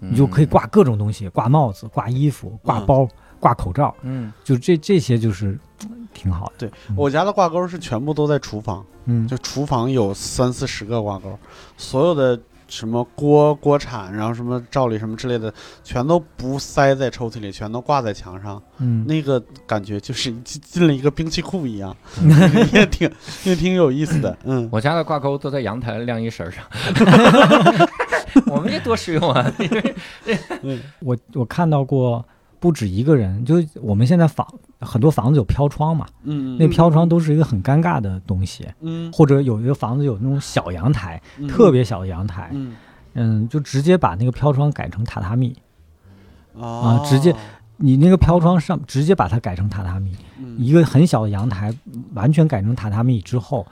[0.00, 0.12] 嗯。
[0.12, 3.08] 你就可以挂各种东西，挂帽子、挂衣服、挂包、
[3.40, 4.32] 挂口罩，嗯。
[4.44, 6.68] 就这这些就是嗯挺好的。
[6.68, 11.38] 对我家的挂钩是全部都在厨房，嗯，就厨房有三四十个挂钩，
[11.76, 12.38] 所有的
[12.68, 15.52] 什么锅、锅铲，然后什么罩里什么之类的，
[15.84, 18.60] 全都不塞在抽屉里，全都挂在墙上。
[18.78, 21.96] 嗯，那个感觉就是进进了一个兵器库一样，
[22.72, 23.10] 也挺
[23.44, 24.36] 也挺有意思的。
[24.44, 26.64] 嗯，我家的挂钩都在阳台晾衣绳上，
[28.46, 29.52] 我们这多实用啊！
[31.00, 32.24] 我我看到过
[32.58, 34.46] 不止一个人，就我们现在房
[34.80, 39.10] 很多房子有飘窗嘛，嗯，那飘窗都是一个很尴尬的东西，嗯。
[39.12, 42.74] 或者有一个房子有那种小阳台，嗯特别小的阳台，嗯。
[43.14, 45.56] 嗯，就直接把那个飘窗改成榻榻米，
[46.60, 47.34] 啊直接
[47.78, 50.56] 你那个飘窗上直接把它改成榻榻米，嗯。
[50.58, 51.74] 一个很小的阳台
[52.14, 53.66] 完全改成榻榻米之后，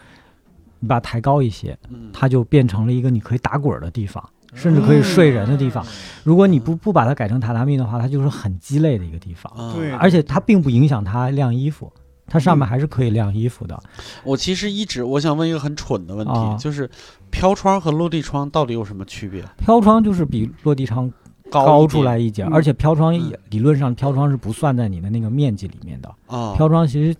[0.78, 2.10] 你把它抬高一些，嗯。
[2.12, 4.22] 它就变成了一个你可以打滚儿的地方，
[4.54, 5.84] 甚至可以睡人的地方。
[6.22, 11.92] 如果你不不把它改成榻榻米的话，它就是很鸡肋的一个地方，啊对而且它并不影响它晾衣服，
[12.26, 13.78] 它上面还是可以晾衣服的。
[14.24, 16.88] 我其实一直我想问一个很蠢的问题，啊就是
[17.30, 19.44] 飘窗和落地窗到底有什么区别？
[19.58, 21.12] 飘窗就是比落地窗
[21.50, 23.12] 高出来一截，嗯而且飘窗
[23.50, 26.08] 理论上飘窗是不算在你的那个面积里面的。
[26.26, 27.14] 啊，飘窗其实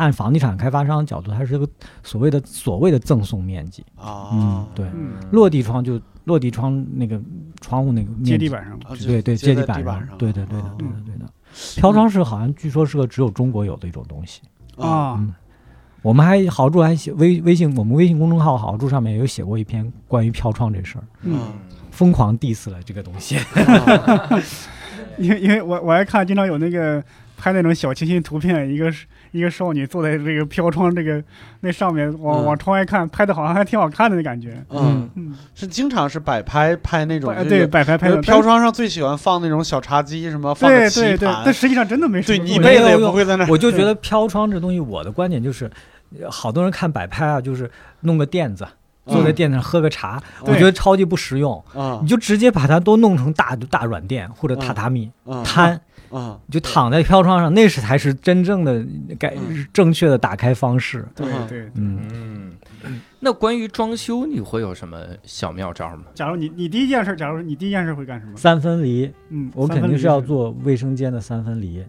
[0.00, 1.68] 按房地产开发商角度，它是个
[2.02, 3.84] 所谓的所谓的赠送面积。
[3.96, 7.20] 啊嗯，，对，嗯，落地窗就落地窗那个
[7.60, 11.30] 窗户那个面积接地板上，啊对对，接地板上，对对对的啊对的对的。
[11.76, 14.40] 飘窗是好像据说是个只有中国有的一种东西。
[14.78, 15.34] 啊，嗯，
[16.00, 21.38] 我们还好住还写微微信，我们微信公众号好住上面也有写过一篇关于飘窗这事儿，嗯，
[21.90, 23.36] 疯狂 diss 了这个东西。
[23.36, 24.40] 啊
[25.18, 27.02] 因为因为我我还看经常有那个
[27.40, 31.22] 拍那种小清新图片，一个是一个少女坐在这个飘窗这个
[31.60, 34.62] 那上面往嗯往窗外看，拍的好像还挺好看的那感觉。
[34.68, 38.42] 嗯，嗯，是经常是摆拍拍那种摆对，摆拍拍飘。
[38.42, 43.46] 窗上最喜欢放那种小茶几，什么放棋对对，但实际上真的没对什么用你一辈子也不会在那。
[43.48, 45.70] 我就觉得飘窗这东西，我的观点就是，
[46.20, 47.70] 呃好多人看摆拍啊，就是
[48.00, 48.66] 弄个垫子，
[49.06, 51.62] 坐在嗯垫子上喝个茶，我觉得超级不实用。
[51.74, 55.80] 啊你就直接把它都弄成大大软垫或者榻榻米、啊摊，
[56.10, 58.86] 啊你就躺在飘窗上，那是才是真正的
[59.18, 61.00] 改嗯正确的打开方式。
[61.00, 61.70] 啊对对。
[61.74, 62.52] 嗯，
[62.84, 66.04] 嗯，那关于装修，你会有什么小妙招吗？
[66.14, 68.36] 假如你你第一件事，假如你第一件事会干什么？
[68.36, 70.20] 三分离，嗯，我肯定是要。
[70.20, 71.82] 做卫生间的三分离。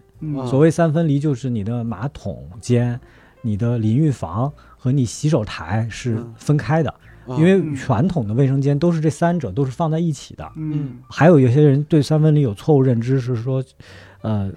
[0.48, 2.98] 所谓三分离，就是你的马桶间、
[3.42, 6.90] 你的淋浴房和你洗手台是嗯分开的，
[7.26, 10.50] 啊因为嗯传统的卫生间都是这三者都是放在一起的。
[10.56, 13.62] 嗯还有有些人对三分离有错误认知，是说，
[14.22, 14.50] 呃，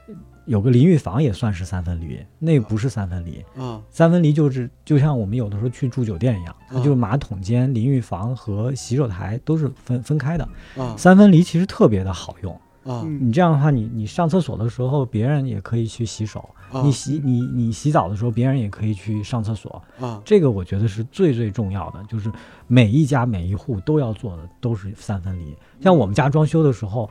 [0.45, 3.43] 有个淋浴房也算是三分离，那不是三分离。
[3.59, 10.47] 啊三分离就是就像我们有的时候去住酒店一样，它嗯就是马桶间、淋浴房和洗手台都是分分开的。
[10.78, 12.53] 啊三分离其实特别的好用，
[12.84, 13.28] 啊嗯。
[13.28, 16.39] 你这样的话，你你上厕所的时候，别人也可以去洗手；
[16.72, 19.82] 啊你洗你你洗澡的时候，别人也可以去上厕所。
[19.99, 22.32] 啊这个我觉得是最最重要的，就是
[22.68, 25.57] 每一家每一户都要做的都是三分离。
[25.82, 27.09] 像我们家装修的时候，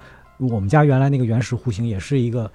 [0.49, 2.51] 我们家原来那个原始户型也是一个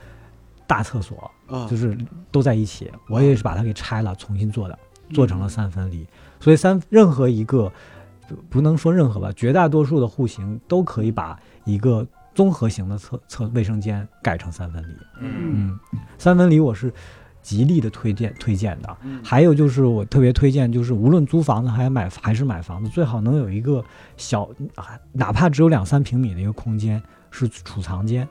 [0.67, 1.97] 大厕所，啊就是
[2.31, 2.91] 都在一起。
[3.09, 4.77] 我也是把它给拆了，重新做的，
[5.13, 6.05] 做成了三分离。
[6.39, 7.71] 所以三任何一个
[8.27, 14.93] 不不能说任何吧，绝大多数的户型都可以把一个综合型的厕厕卫生间改成三分离。
[15.19, 16.93] 嗯嗯，三分离我是
[17.41, 18.97] 极力的推荐推荐的。
[19.03, 23.83] 嗯还有就是我特别推荐，就是无论租房子还是买还是买房子，最好能有一个
[24.15, 24.43] 小，
[24.75, 27.01] 啊哪怕只有两三平米的一个空间
[27.31, 28.23] 是储藏间。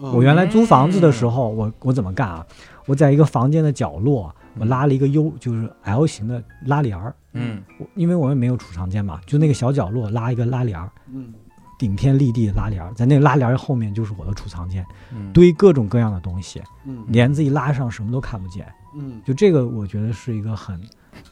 [0.00, 2.46] 啊我原来租房子的时候，我我怎么干啊？
[2.86, 7.14] 我在一个房间的角落，我拉了一个 U，就是 L 型的拉帘儿。
[7.32, 11.34] 嗯我因为我也没有储藏间嘛，就那个小角落拉一个拉帘儿，嗯
[11.78, 18.66] 顶天立地的拉帘儿，在那个拉帘儿后面就是我的储藏间，嗯，堆各种各样的东西，嗯帘子一拉上什么都看不见。
[18.94, 20.80] 嗯就这个，我觉得是一个很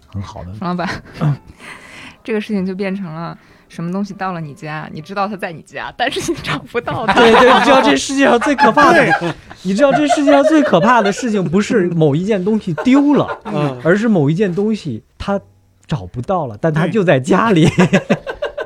[0.06, 0.52] 很好的。
[0.54, 0.88] 冯老板，
[2.22, 3.38] 这个事情就变成了
[3.68, 7.14] 什么东西到了你家，你知道它在你家，但是你找不到 它。
[7.14, 15.40] 对对，你知道这世界上最可怕的，你知道这世界上最可怕的事情不是某一件东西丢了，嗯而是某一件东西它
[15.86, 17.68] 找不到了，但它就在家里。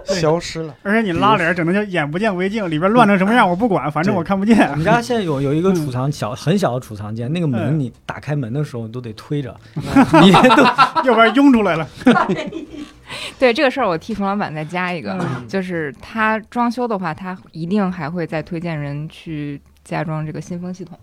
[0.05, 0.75] 消失了。
[0.83, 4.75] 而且你拉帘整的叫眼不见为净，里边乱成什么样我不管，反正我看不见我。
[4.75, 9.55] 们家现在有有一个储藏小很小的储藏间，那个门嗯你打开门的时候你都得推着，
[10.21, 10.65] 里面都
[11.05, 11.87] 要不然涌出来了。
[13.39, 20.99] 对这个事儿，我替冯老板再加一个，嗯 就是他装修的话，他一定还会再推荐人去加装这个新风系统。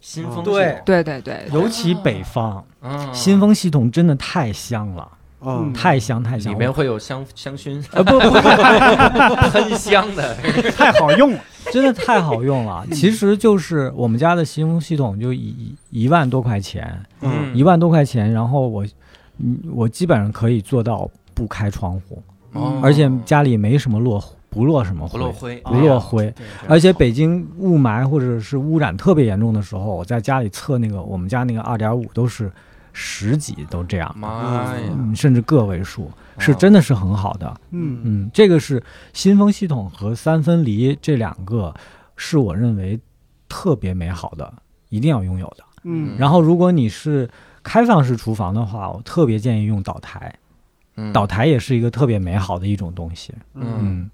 [0.00, 5.08] 新风对对对对，尤其北方嗯，新风系统真的太香了，
[5.42, 6.52] 嗯，太香太香。
[6.52, 8.30] 里面会有香香薰，呃不不，
[9.50, 10.34] 喷香的，
[10.76, 11.40] 太好用了。
[11.70, 12.84] 真的太好用了。
[12.90, 18.84] 其实就是我们家的新风系统就一一万多块钱，嗯一万多块钱，然后我
[19.38, 22.22] 嗯我基本上可以做到不开窗户，
[22.52, 22.80] 哦。
[22.82, 26.30] 而且家里没什么落不落什么灰，不落灰，不落灰。
[26.36, 32.52] 对而且北京雾霾或者是污染特别严重的时候，我在家里测那个我们家那个二点五都是
[32.92, 37.60] 十几都这样，妈呀，嗯，甚至个位数，是真的是很好的。
[37.70, 38.00] 嗯。
[38.04, 38.82] 嗯，这个是
[39.14, 41.72] 新风系统和三分离这两个
[42.16, 43.00] 是我认为
[43.48, 44.52] 特别美好的，
[44.90, 45.64] 一定要拥有的。
[45.84, 46.14] 嗯。
[46.18, 47.26] 然后如果你是
[47.62, 50.30] 开放式厨房的话，我特别建议用岛台，
[50.96, 51.12] 嗯。
[51.12, 53.32] 岛台也是一个特别美好的一种东西。
[53.54, 53.64] 嗯。
[53.80, 54.10] 嗯，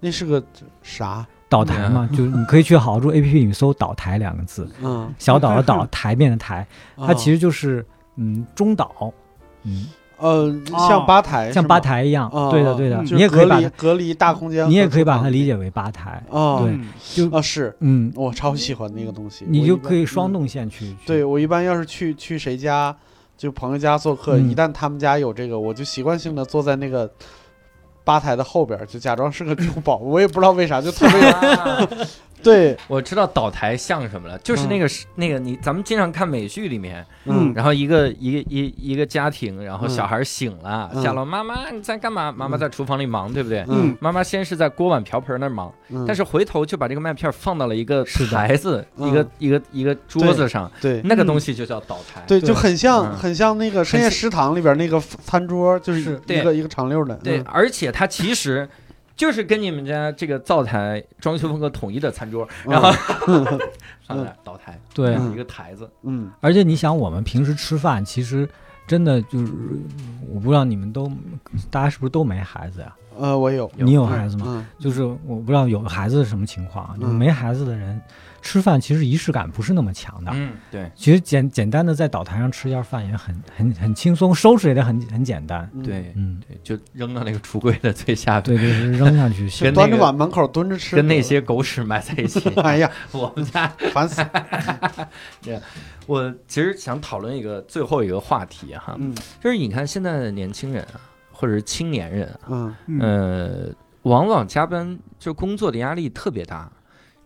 [0.00, 0.42] 那是个
[0.82, 1.26] 啥？
[1.50, 6.66] 岛台嘛，就是你可以去好好住 APP 里搜“岛台”两个字， 嗯，小岛的岛， 台面的台，
[6.96, 7.84] 它其实实就是
[8.16, 9.10] 嗯中岛，
[9.62, 9.86] 嗯，
[10.18, 10.86] 呃哦。
[10.86, 12.28] 像吧台，像吧台一样。
[12.30, 13.06] 哦对的，对的，嗯。
[13.16, 16.22] 你也可以把它，隔离大空间，你也可以把它理解为吧台。
[16.28, 20.30] 哦，对嗯就啊是，嗯，我超喜欢那个东西，你就可以双。
[20.30, 20.90] 嗯动线去。
[20.90, 20.96] 去。
[21.06, 22.94] 对我一般要是去去谁家，
[23.38, 24.50] 就朋友家做客，嗯。
[24.50, 27.10] 一旦他们家有这个，我就习惯性的坐在那个
[28.04, 31.88] 吧台的后边，就假装是个酒保，我也不知道为啥，就特别啊
[32.42, 37.52] 对，我知道倒台像什么了，就是那个是那个你咱们经常看美剧里面，嗯。
[37.54, 41.02] 然后一个一个一一个家庭，然后嗯小孩醒了，嗯。
[41.02, 42.32] 下楼妈妈你在干嘛？
[42.32, 43.64] 妈妈在厨房里忙，对不对？
[43.68, 43.96] 嗯。
[44.00, 49.08] 妈妈先是在锅碗瓢盆那儿忙，嗯，但是回头就把这个麦片放到了一个台子，嗯。
[49.08, 51.00] 一个一个一个桌子上，对。
[51.02, 52.22] 那个东西就叫倒台。
[52.26, 52.48] 对，对。
[52.48, 53.16] 就很像嗯。
[53.16, 56.20] 很像那个深夜食堂里边那个餐桌，就是是。
[56.28, 57.44] 一个一个长溜的，对，嗯。
[57.48, 58.68] 而且它其实
[59.18, 62.90] 就是跟你们家这个灶台装修风格统一的餐桌，然后
[64.06, 66.30] 上来倒台，对，嗯一个台子，嗯。
[66.40, 68.48] 而且你想，我们平时吃饭，其实
[68.86, 69.52] 真的就是，
[70.32, 71.10] 我不知道你们都，
[71.68, 72.94] 大家是不是都没孩子呀？
[73.18, 74.44] 呃，我有，你有孩子吗？
[74.46, 74.66] 嗯。
[74.78, 77.12] 就是我不知道有孩子是什么情况，就嗯。
[77.12, 78.00] 没孩子的人
[78.40, 80.30] 吃饭其实仪式感不是那么强的。
[80.34, 80.90] 嗯，对。
[80.94, 85.68] 其实简简单的在岛台上吃一下饭也很很很轻松，收拾也得很很简单。
[85.74, 85.82] 嗯。
[85.82, 89.48] 对嗯，对，就扔到那个橱柜的最下边，对对，是扔下去。
[89.64, 92.48] 跟那端着碗门口蹲着吃，跟那些狗屎埋在一起。
[92.62, 94.24] 哎呀， 我们家烦死，
[96.06, 99.14] 我其实想讨论一个最后一个话题哈，嗯。
[99.42, 101.00] 就是你看现在的年轻人啊，
[101.32, 103.00] 或者是青年人啊，嗯嗯。
[103.00, 106.70] 呃，往往加班就工作的压力特别大，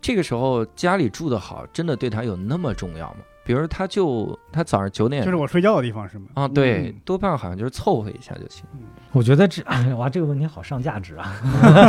[0.03, 3.21] 这个时候家里住得好，真的对他有那么重要吗？
[3.45, 6.27] 比如他就他早上九点就是我睡觉的地方是吗？
[6.35, 8.65] 啊，对嗯，多半好像就是凑合一下就行。
[9.11, 9.63] 我觉得这，
[9.97, 11.35] 哇，这个问题好上价值啊！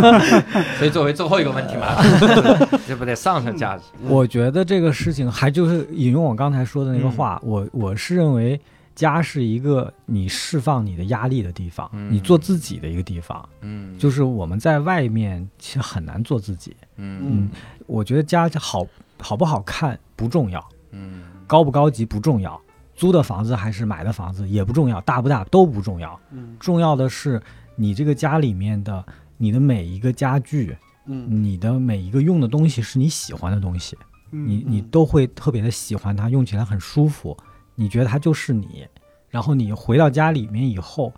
[0.77, 1.95] 所以作为最后一个问题嘛，
[2.87, 3.83] 这不得上上价值？
[4.01, 8.59] 嗯我觉得这个事情还就是引用我刚才说的那个嗯话，我我是认为
[8.95, 13.47] 家是一个你释放你的压力的地方，嗯你做自己的一个地方。
[13.61, 16.75] 嗯，就是我们在外面其实很难做自己。
[16.97, 17.49] 嗯嗯，
[17.87, 18.85] 我觉得家好
[19.19, 22.59] 好不好看不重要，嗯高不高级不重要，
[22.95, 26.19] 租的房子还是买的房子也不重要，大不大都不重要。
[26.31, 27.41] 嗯重要的是
[27.75, 29.03] 你这个家里面的
[29.37, 33.97] 你的每一个家具，嗯你的每一个用的东西是你喜欢的东西。
[34.35, 37.37] 嗯你你都会特别的喜欢它，用起来很舒服，
[37.75, 38.87] 你觉得它就是你，
[39.29, 41.11] 然后你回到家里面以后，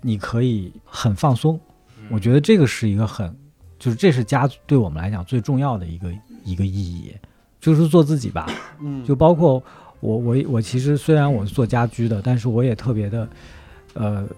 [0.00, 1.58] 你可以很放松。
[2.10, 3.34] 我觉得这个是一个很，
[3.78, 6.12] 就是这是家对我们来讲最重要的一个
[6.44, 7.14] 一个意义，
[7.58, 8.46] 就是做自己吧。
[8.80, 9.62] 嗯，就包括
[10.00, 13.28] 我我我其实虽然我是做家居的，但是我也特别的，
[13.94, 14.28] 呃，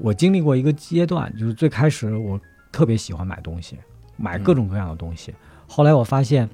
[0.00, 2.40] 我经历过一个阶段，就是最开始我
[2.72, 3.76] 特别喜欢买东西，
[4.16, 5.34] 买各种各样的东西。
[5.66, 6.48] 后来我发现，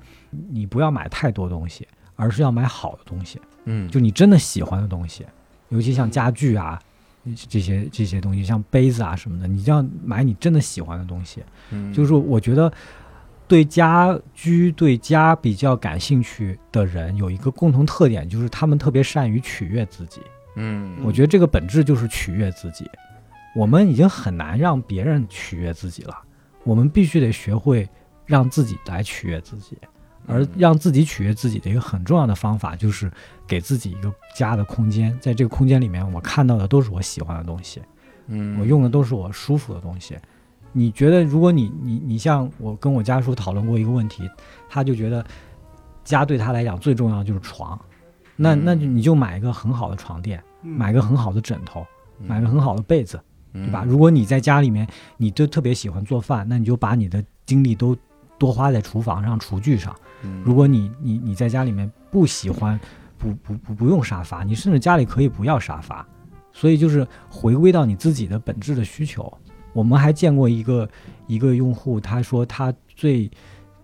[0.51, 1.86] 你不要买太多东西，
[2.23, 5.27] 而是要买好的东西，嗯，就你真的喜欢的东西，
[5.68, 6.81] 尤其像家具啊。
[7.49, 11.41] 这些这些东西，像杯子啊什么的，你就要买你真的喜欢的东西。
[11.70, 12.73] 嗯就是我觉得
[13.46, 20.21] 对家居、对家比较感兴趣的人有一个共同特点，就是他们特别善于取悦自己。
[20.57, 22.91] 嗯，我觉得这个本质就是取悦自己。
[23.55, 26.18] 我们已经很难让别人取悦自己了，
[26.64, 27.88] 我们必须得学会
[28.26, 29.79] 让自己来取悦自己。
[30.26, 33.11] 而让自己取悦自己的一个很重要的方法，就是
[33.46, 37.82] 给自己一个家的空间，在这个空间里面，我看到的都是我喜欢的东西，
[38.28, 40.16] 嗯，我用的都是我舒服的东西。
[40.72, 44.30] 你觉得如果你你你像我跟我家属讨论过一个问题，
[44.70, 45.24] 他就觉得
[46.03, 47.78] 家对他来讲最重要的就是床，
[48.36, 51.86] 那那你就买一个很好的床垫，买个很好的枕头，
[52.18, 53.20] 买个很好的被子，
[53.53, 53.84] 对吧？
[53.86, 54.88] 如果你在家里面，
[55.18, 57.94] 你就特别喜欢做饭，那你就把你的精力都
[58.43, 59.95] 多花在厨房上、厨具上。
[60.25, 62.79] 嗯如果你你你在家里面不喜欢，
[63.17, 66.05] 不不不不用沙发，你甚至家里可以不要沙发。
[66.53, 69.33] 所以就是回归到你自己的本质的需求。
[69.73, 70.89] 我们还见过一个
[71.29, 73.31] 一个用户，他说他最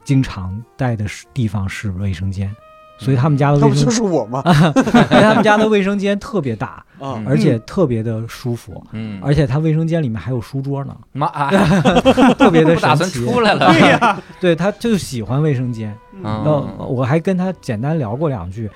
[0.02, 2.52] 经常带的是地方是卫生间，
[2.98, 4.42] 所以他们家的那不就卫生，是我吗？
[4.74, 11.48] 所以他们家的卫生间特别大，啊，而且特别的舒服，嗯，而且他卫生间里面还有书桌呢，妈啊，
[12.36, 13.32] 特别的不 打算神奇。
[13.32, 15.96] 出来了，对呀，对，他就喜欢卫生间。
[16.22, 16.50] 嗯那
[16.84, 18.68] 我还跟他简单聊过两句，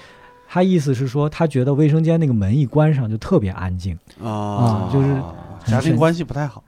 [0.48, 3.98] 他意思是说，他觉得卫生间那个门一关上就特别安静。
[4.22, 5.08] 啊就是
[5.64, 6.62] 家庭关系不太好。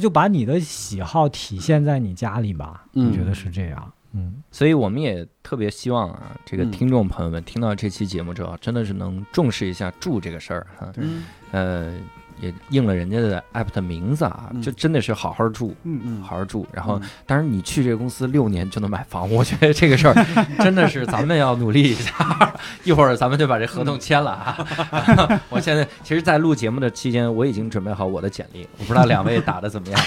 [0.00, 3.92] 就把你的喜好体现在你家里吧，嗯我觉得是这样。
[4.14, 10.88] 嗯，所以我们也特别希望啊，这个嗯听众朋友们听到这期节目之后，真的是能重视一下住这个事儿哈。
[10.96, 11.92] 嗯呃，
[12.40, 16.66] 也应了人家的 app 的名字啊，嗯就真的是好好住，嗯嗯好好住。
[16.72, 20.14] 然后，嗯当然你去这个公司六年就能买房， 我觉得这个事儿
[20.58, 22.54] 真的是咱们要努力一下。
[22.84, 25.40] 一会儿咱们就把这合同签了啊！
[25.50, 30.00] 我现在其实，在录节目的期间，我已经准备好我的简历，我不知道两位打的怎么样。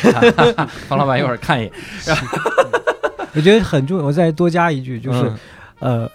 [0.88, 1.72] 方老板一会儿看一眼，
[3.38, 4.04] 我觉得很重要。
[4.04, 5.20] 我再多加一句，就是、
[5.80, 6.12] 嗯呃，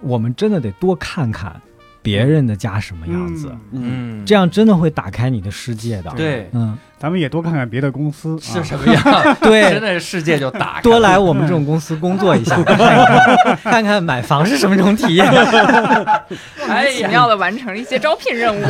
[0.00, 1.60] 我们真的得多看看
[2.02, 9.02] 别人的家什么样子，嗯嗯，这样真的会打开你的世界的。，对嗯，咱们也多看看别的公司啊是什么样，
[9.40, 9.94] 对 真对。
[9.94, 15.26] 的世界就打开了多来我们这种公司工作一下， 看看，看看买房是什么种体验。
[15.30, 15.40] 莫
[16.68, 18.62] 哎呀名其妙的完成了一些招聘任务。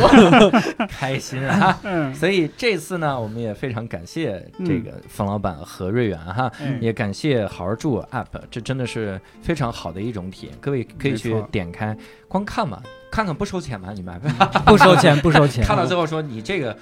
[0.89, 1.79] 开心啊！
[1.83, 10.55] 嗯，所以这次呢，我们也非常感谢这个冯老板和瑞元哈，嗯也感谢好好住 App，这真的是非常好的一种体验。
[10.59, 11.95] 各位可以去点开，
[12.27, 12.81] 观看嘛，
[13.13, 13.89] 看看不收钱吗？
[13.93, 14.27] 你买不？
[14.71, 15.63] 不收钱， 不收钱。
[15.63, 16.75] 看到最后说你这个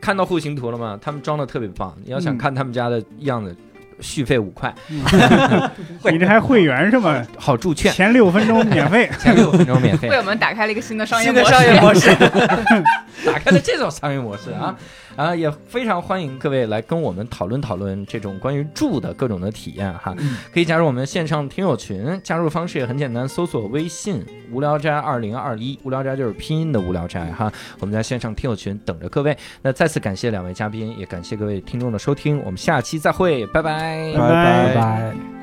[0.00, 0.98] 看到户型图了吗？
[1.00, 3.56] 他们装的特别棒，你要想嗯看他们家的样子，
[4.00, 4.74] 续费五块，
[6.10, 7.24] 你这还会员是吗？
[7.38, 9.08] 好住券，前六分钟免费。
[9.22, 10.16] 前六分钟免费为。
[10.16, 11.44] 我们打开了一个新的商业模式。
[11.44, 12.10] 的商业模式，
[13.24, 14.74] 打开了这种商业模式啊
[15.16, 20.14] 啊，也非常欢迎各位来跟我们讨论讨论这种关于住的各种的体验哈。
[20.52, 27.50] 可以加入我们线上听友群，加入方式也很简单，搜索微信“无聊斋二零二一”，无聊斋就是拼音的无聊斋哈。
[27.80, 29.36] 我们在线上听友群等着各位。
[29.62, 35.35] 那再次感谢两位嘉宾，也感谢各位听众的收听，我们下期再会，拜拜拜拜拜。